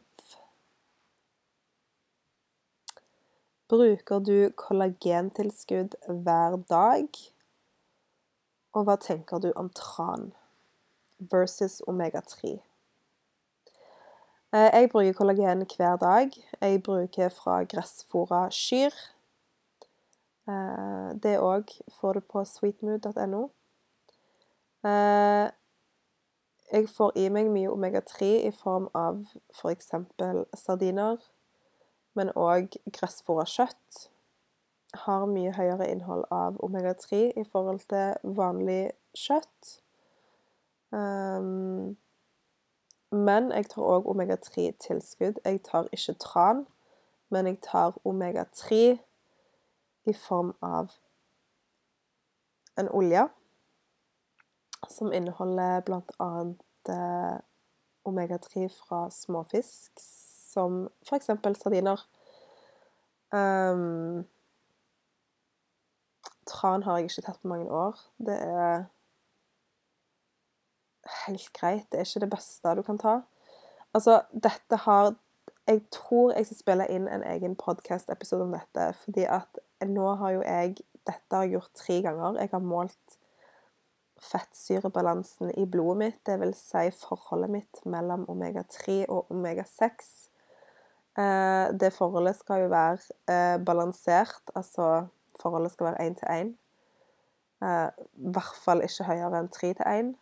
Bruker 3.67 4.19
du 4.19 4.51
kollagentilskudd 4.55 5.95
hver 6.05 6.55
dag? 6.69 7.07
Og 8.77 8.83
hva 8.85 8.95
tenker 9.01 9.41
du 9.41 9.47
om 9.57 9.71
tran 9.73 10.27
versus 11.17 11.79
omega-3? 11.89 12.59
Eh, 14.53 14.69
jeg 14.69 14.89
bruker 14.93 15.17
kollagen 15.17 15.65
hver 15.65 15.97
dag. 15.97 16.29
Jeg 16.61 16.83
bruker 16.83 17.29
fra 17.33 17.63
gressfora 17.63 18.45
Skyr. 18.53 18.93
Eh, 20.45 21.09
det 21.23 21.39
òg 21.41 21.73
får 21.97 22.13
du 22.13 22.19
på 22.21 22.45
sweetmood.no. 22.45 23.47
Eh, 24.85 25.47
jeg 26.71 26.89
får 26.89 27.17
i 27.17 27.29
meg 27.33 27.49
mye 27.49 27.73
omega-3 27.73 28.29
i 28.45 28.53
form 28.53 28.91
av 28.93 29.25
f.eks. 29.57 29.89
sardiner, 30.53 31.17
men 32.15 32.31
òg 32.35 32.77
gressfòra 32.95 33.45
kjøtt. 33.49 34.05
Har 35.05 35.25
mye 35.27 35.51
høyere 35.55 35.89
innhold 35.91 36.23
av 36.31 36.59
omega-3 36.63 37.21
i 37.35 37.43
forhold 37.51 37.83
til 37.91 38.35
vanlig 38.37 38.93
kjøtt. 39.17 39.71
Um, 40.95 41.97
men 43.11 43.51
jeg 43.51 43.69
tar 43.71 43.83
òg 43.83 44.07
omega-3-tilskudd. 44.11 45.41
Jeg 45.45 45.63
tar 45.67 45.89
ikke 45.95 46.15
tran, 46.23 46.65
men 47.29 47.51
jeg 47.51 47.59
tar 47.63 47.97
omega-3 48.07 48.79
i 50.05 50.13
form 50.13 50.53
av 50.61 50.93
en 52.77 52.89
olje 52.91 53.27
som 54.89 55.13
inneholder 55.13 55.81
bl.a. 55.87 56.31
Eh, 56.89 57.37
omega-3 58.05 58.67
fra 58.69 59.09
småfisk, 59.09 59.99
som 60.55 60.85
f.eks. 61.05 61.29
sardiner. 61.59 62.01
Um, 63.35 64.25
tran 66.47 66.85
har 66.85 66.99
jeg 66.99 67.09
ikke 67.09 67.25
tatt 67.27 67.41
på 67.41 67.51
mange 67.51 67.67
år. 67.71 67.99
Det 68.17 68.37
er 68.39 68.85
helt 71.25 71.51
greit. 71.53 71.85
Det 71.91 71.99
er 71.99 72.07
ikke 72.07 72.23
det 72.25 72.33
beste 72.33 72.75
du 72.77 72.83
kan 72.85 73.01
ta. 73.01 73.19
Altså, 73.95 74.21
dette 74.31 74.83
har 74.87 75.15
Jeg 75.67 75.81
tror 75.89 76.35
jeg 76.35 76.45
skal 76.45 76.57
spille 76.57 76.85
inn 76.93 77.07
en 77.09 77.23
egen 77.25 77.55
podkast-episode 77.57 78.43
om 78.45 78.51
dette, 78.53 78.83
fordi 79.01 79.23
at 79.25 79.57
nå 79.81 80.11
har 80.21 80.35
jo 80.35 80.43
jeg 80.45 80.75
Dette 81.05 81.35
har 81.35 81.43
jeg 81.43 81.51
gjort 81.55 81.71
tre 81.73 82.01
ganger. 82.01 82.37
Jeg 82.41 82.49
har 82.51 82.59
målt 82.59 83.17
fettsyrebalansen 84.21 85.51
i 85.57 85.65
blodet 85.65 85.97
mitt, 85.97 86.21
dvs. 86.25 86.61
Si 86.71 86.91
forholdet 86.97 87.51
mitt 87.53 87.81
mellom 87.85 88.25
omega-3 88.29 89.03
og 89.09 89.29
omega-6. 89.33 90.29
Eh, 91.15 91.67
det 91.79 91.93
forholdet 91.95 92.35
skal 92.35 92.65
jo 92.65 92.71
være 92.73 92.99
eh, 93.31 93.55
balansert, 93.63 94.51
altså 94.55 95.07
forholdet 95.39 95.71
skal 95.71 95.91
være 95.91 96.07
én 96.07 96.17
til 96.19 96.27
én. 96.31 96.49
Eh, 97.63 97.89
I 98.27 98.33
hvert 98.35 98.57
fall 98.65 98.83
ikke 98.83 99.07
høyere 99.07 99.39
enn 99.39 99.51
tre 99.53 99.71
til 99.73 99.91
én. 99.91 100.13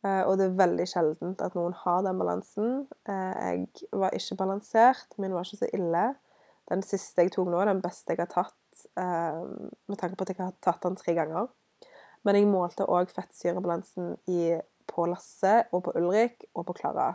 Og 0.00 0.38
det 0.40 0.46
er 0.46 0.54
veldig 0.56 0.84
sjeldent 0.88 1.42
at 1.44 1.52
noen 1.52 1.74
har 1.76 1.98
den 2.06 2.16
balansen. 2.16 2.86
Jeg 3.04 3.66
var 3.92 4.14
ikke 4.16 4.38
balansert, 4.38 5.12
min 5.20 5.34
var 5.36 5.44
ikke 5.44 5.58
så 5.60 5.68
ille. 5.76 6.04
Den 6.72 6.80
siste 6.80 7.26
jeg 7.26 7.34
tok 7.34 7.50
nå, 7.52 7.60
den 7.68 7.82
beste 7.84 8.16
jeg 8.16 8.22
har 8.22 8.30
tatt, 8.32 8.86
med 8.96 10.00
tanke 10.00 10.16
på 10.16 10.24
at 10.24 10.32
jeg 10.32 10.40
har 10.40 10.56
tatt 10.64 10.88
den 10.88 10.96
tre 10.96 11.12
ganger. 11.18 11.52
Men 12.24 12.40
jeg 12.40 12.48
målte 12.48 12.88
òg 12.88 13.12
fettsyrebalansen 13.12 14.14
på 14.88 15.10
Lasse 15.12 15.58
og 15.68 15.84
på 15.84 15.92
Ulrik 16.00 16.48
og 16.54 16.70
på 16.70 16.80
Klara. 16.80 17.10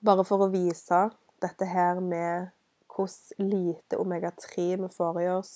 Bare 0.00 0.22
for 0.24 0.40
å 0.40 0.48
vise 0.48 0.98
dette 1.44 1.66
her 1.68 1.98
med 2.00 2.48
hvordan 2.88 3.50
lite 3.50 3.98
omega-3 4.00 4.62
vi 4.80 4.88
får 4.94 5.18
i 5.20 5.26
oss 5.28 5.52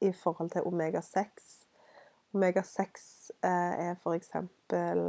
i 0.00 0.08
forhold 0.16 0.54
til 0.54 0.64
omega-6. 0.70 1.50
Omega-6 2.32 3.04
eh, 3.44 3.90
er 3.90 3.98
eksempel 4.16 5.02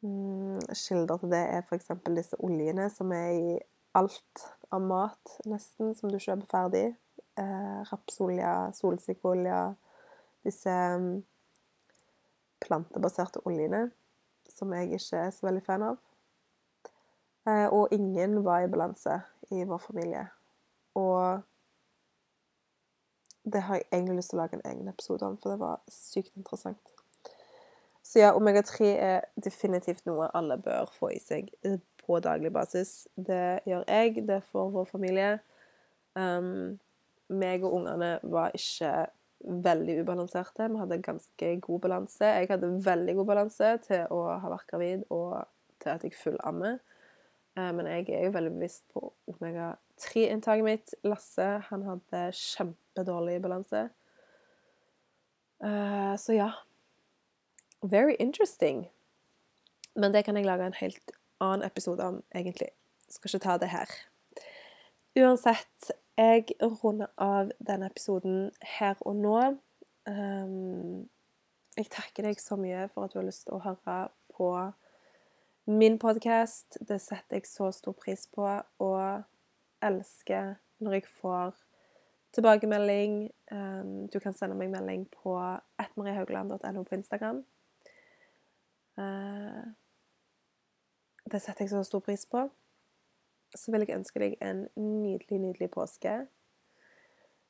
mm, 0.00 0.64
Kilder 0.72 1.20
til 1.20 1.34
det 1.36 1.42
er 1.58 1.60
f.eks. 1.60 1.92
disse 2.16 2.40
oljene 2.40 2.88
som 2.94 3.12
er 3.12 3.28
i 3.36 3.58
alt 4.00 4.48
av 4.72 4.80
mat, 4.80 5.36
nesten, 5.44 5.92
som 5.92 6.08
du 6.08 6.16
kjøper 6.16 6.48
ferdig 6.54 6.86
eh, 6.88 7.78
rapsolje, 7.92 8.56
solsikkeolje 8.80 9.60
Disse 10.46 10.72
mm, 10.72 11.20
plantebaserte 12.64 13.44
oljene 13.44 13.90
som 14.56 14.72
jeg 14.72 14.96
ikke 14.96 15.26
er 15.26 15.32
så 15.36 15.50
veldig 15.50 15.66
fan 15.68 15.90
av. 15.92 16.05
Eh, 17.46 17.66
og 17.70 17.92
ingen 17.94 18.40
var 18.44 18.64
i 18.64 18.70
balanse 18.70 19.20
i 19.50 19.64
vår 19.64 19.78
familie. 19.78 20.26
Og 20.98 21.42
det 23.46 23.62
har 23.62 23.78
jeg 23.78 23.88
egentlig 23.92 24.16
lyst 24.16 24.32
til 24.32 24.40
å 24.40 24.42
lage 24.42 24.58
en 24.58 24.68
egen 24.72 24.88
episode 24.90 25.26
om, 25.26 25.36
for 25.38 25.54
det 25.54 25.60
var 25.62 25.82
sykt 25.92 26.32
interessant. 26.36 26.94
Så 28.06 28.20
ja, 28.22 28.32
omega-3 28.38 28.88
er 29.02 29.26
definitivt 29.42 30.04
noe 30.06 30.28
alle 30.34 30.58
bør 30.62 30.90
få 30.94 31.10
i 31.14 31.20
seg 31.22 31.50
på 32.02 32.18
daglig 32.22 32.52
basis. 32.54 33.06
Det 33.14 33.60
gjør 33.66 33.86
jeg, 33.90 34.26
det 34.28 34.40
får 34.50 34.72
vår 34.74 34.90
familie. 34.90 35.30
Um, 36.14 36.78
meg 37.28 37.64
og 37.66 37.80
ungene 37.80 38.12
var 38.22 38.54
ikke 38.54 38.92
veldig 39.66 40.00
ubalanserte. 40.02 40.68
Vi 40.70 40.80
hadde 40.80 41.02
ganske 41.02 41.50
god 41.66 41.80
balanse. 41.82 42.30
Jeg 42.30 42.50
hadde 42.50 42.70
veldig 42.86 43.16
god 43.18 43.30
balanse 43.30 43.72
til 43.86 44.06
å 44.14 44.20
ha 44.42 44.52
vært 44.54 44.70
gravid 44.70 45.02
og 45.10 45.42
til 45.82 45.92
at 45.92 46.06
jeg 46.06 46.18
fullammer. 46.18 46.78
Eh, 47.56 47.72
men 47.72 47.88
jeg 47.88 48.08
er 48.12 48.26
jo 48.26 48.34
veldig 48.34 48.52
bevisst 48.58 48.84
på 48.92 49.02
omega-3-inntaket 49.32 50.66
mitt. 50.66 50.94
Lasse 51.06 51.46
han 51.70 51.86
hadde 51.88 52.24
kjempedårlig 52.36 53.40
balanse. 53.44 53.88
Eh, 55.64 56.14
så 56.20 56.36
ja. 56.36 56.50
Very 57.82 58.16
interesting. 58.18 58.88
Men 59.96 60.12
det 60.12 60.24
kan 60.24 60.36
jeg 60.36 60.44
lage 60.44 60.66
en 60.66 60.80
helt 60.80 61.16
annen 61.40 61.64
episode 61.64 62.04
om, 62.04 62.22
egentlig. 62.34 62.68
Skal 63.08 63.28
ikke 63.28 63.44
ta 63.44 63.56
det 63.58 63.68
her. 63.72 63.92
Uansett, 65.16 65.92
jeg 66.16 66.56
runder 66.60 67.08
av 67.16 67.52
denne 67.64 67.88
episoden 67.88 68.50
her 68.76 68.96
og 69.00 69.16
nå. 69.16 69.38
Um, 70.06 71.06
jeg 71.76 71.88
takker 71.92 72.28
deg 72.28 72.40
så 72.40 72.58
mye 72.60 72.86
for 72.92 73.06
at 73.06 73.14
du 73.14 73.20
har 73.20 73.28
lyst 73.28 73.46
til 73.46 73.56
å 73.56 73.62
høre 73.64 74.00
på 74.36 74.50
min 75.66 75.98
podkast. 75.98 76.78
Det 76.80 77.00
setter 77.02 77.40
jeg 77.40 77.46
så 77.46 77.70
stor 77.74 77.92
pris 77.92 78.26
på, 78.34 78.46
og 78.78 79.22
elsker 79.82 80.54
når 80.78 80.92
jeg 80.92 81.06
får 81.18 81.56
tilbakemelding. 82.36 83.30
Um, 83.50 84.06
du 84.08 84.18
kan 84.22 84.34
sende 84.34 84.56
meg 84.58 84.70
melding 84.70 85.06
på 85.10 85.34
ettmariehaugland.no 85.82 86.84
på 86.86 86.94
Instagram. 86.94 87.42
Uh, 88.96 89.66
det 91.26 91.42
setter 91.42 91.66
jeg 91.66 91.74
så 91.74 91.82
stor 91.82 92.04
pris 92.04 92.26
på. 92.30 92.46
Så 93.56 93.72
vil 93.72 93.86
jeg 93.86 93.98
ønske 93.98 94.22
deg 94.22 94.38
en 94.44 94.66
nydelig, 94.76 95.40
nydelig 95.40 95.70
påske. 95.74 96.26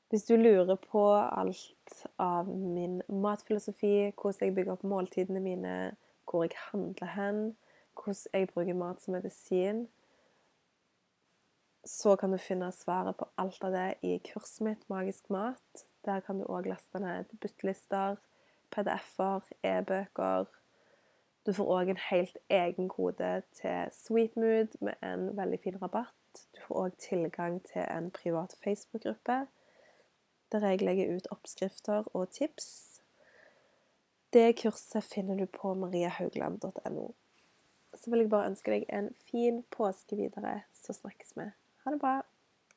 Hvis 0.08 0.24
du 0.24 0.36
lurer 0.38 0.78
på 0.78 1.04
alt 1.18 2.04
av 2.22 2.48
min 2.48 3.00
matfilosofi, 3.10 4.12
hvordan 4.14 4.48
jeg 4.48 4.54
bygger 4.54 4.76
opp 4.76 4.84
måltidene 4.86 5.42
mine, 5.42 5.76
hvor 6.30 6.46
jeg 6.46 6.54
handler 6.70 7.10
hen, 7.16 7.40
hvordan 7.96 8.32
jeg 8.32 8.48
bruker 8.52 8.74
mat 8.78 9.02
som 9.02 9.16
medisin, 9.16 9.86
så 11.86 12.16
kan 12.16 12.32
du 12.32 12.38
finne 12.38 12.72
svaret 12.74 13.16
på 13.16 13.28
alt 13.38 13.64
av 13.64 13.74
det 13.74 13.88
i 14.02 14.16
kurset 14.26 14.64
mitt 14.66 14.88
Magisk 14.90 15.30
mat. 15.30 15.84
Der 16.04 16.20
kan 16.20 16.38
du 16.38 16.46
òg 16.46 16.66
laste 16.66 16.98
ned 17.02 17.30
byttelister, 17.40 18.16
PDF-er, 18.74 19.46
e-bøker. 19.62 20.46
Du 21.46 21.52
får 21.54 21.72
òg 21.76 21.90
en 21.90 22.02
helt 22.08 22.38
egen 22.50 22.88
kode 22.90 23.42
til 23.54 23.92
Sweetmood 23.94 24.74
med 24.80 24.98
en 25.02 25.28
veldig 25.38 25.60
fin 25.62 25.78
rabatt. 25.82 26.42
Du 26.56 26.62
får 26.66 26.80
òg 26.82 26.98
tilgang 26.98 27.60
til 27.70 27.86
en 27.86 28.10
privat 28.10 28.56
Facebook-gruppe 28.64 29.46
der 30.52 30.68
jeg 30.68 30.82
legger 30.82 31.16
ut 31.16 31.26
oppskrifter 31.30 32.06
og 32.14 32.30
tips. 32.30 33.00
Det 34.32 34.56
kurset 34.62 35.04
finner 35.04 35.38
du 35.38 35.46
på 35.46 35.74
mariahaugland.no. 35.74 37.06
Så 37.96 38.12
vil 38.12 38.24
jeg 38.24 38.32
bare 38.32 38.52
ønske 38.52 38.74
deg 38.74 38.88
en 38.92 39.10
fin 39.30 39.62
påske 39.72 40.18
videre, 40.18 40.60
så 40.76 40.94
snakkes 40.96 41.36
vi. 41.38 41.50
Ha 41.84 41.94
det 41.94 42.00
bra. 42.02 42.18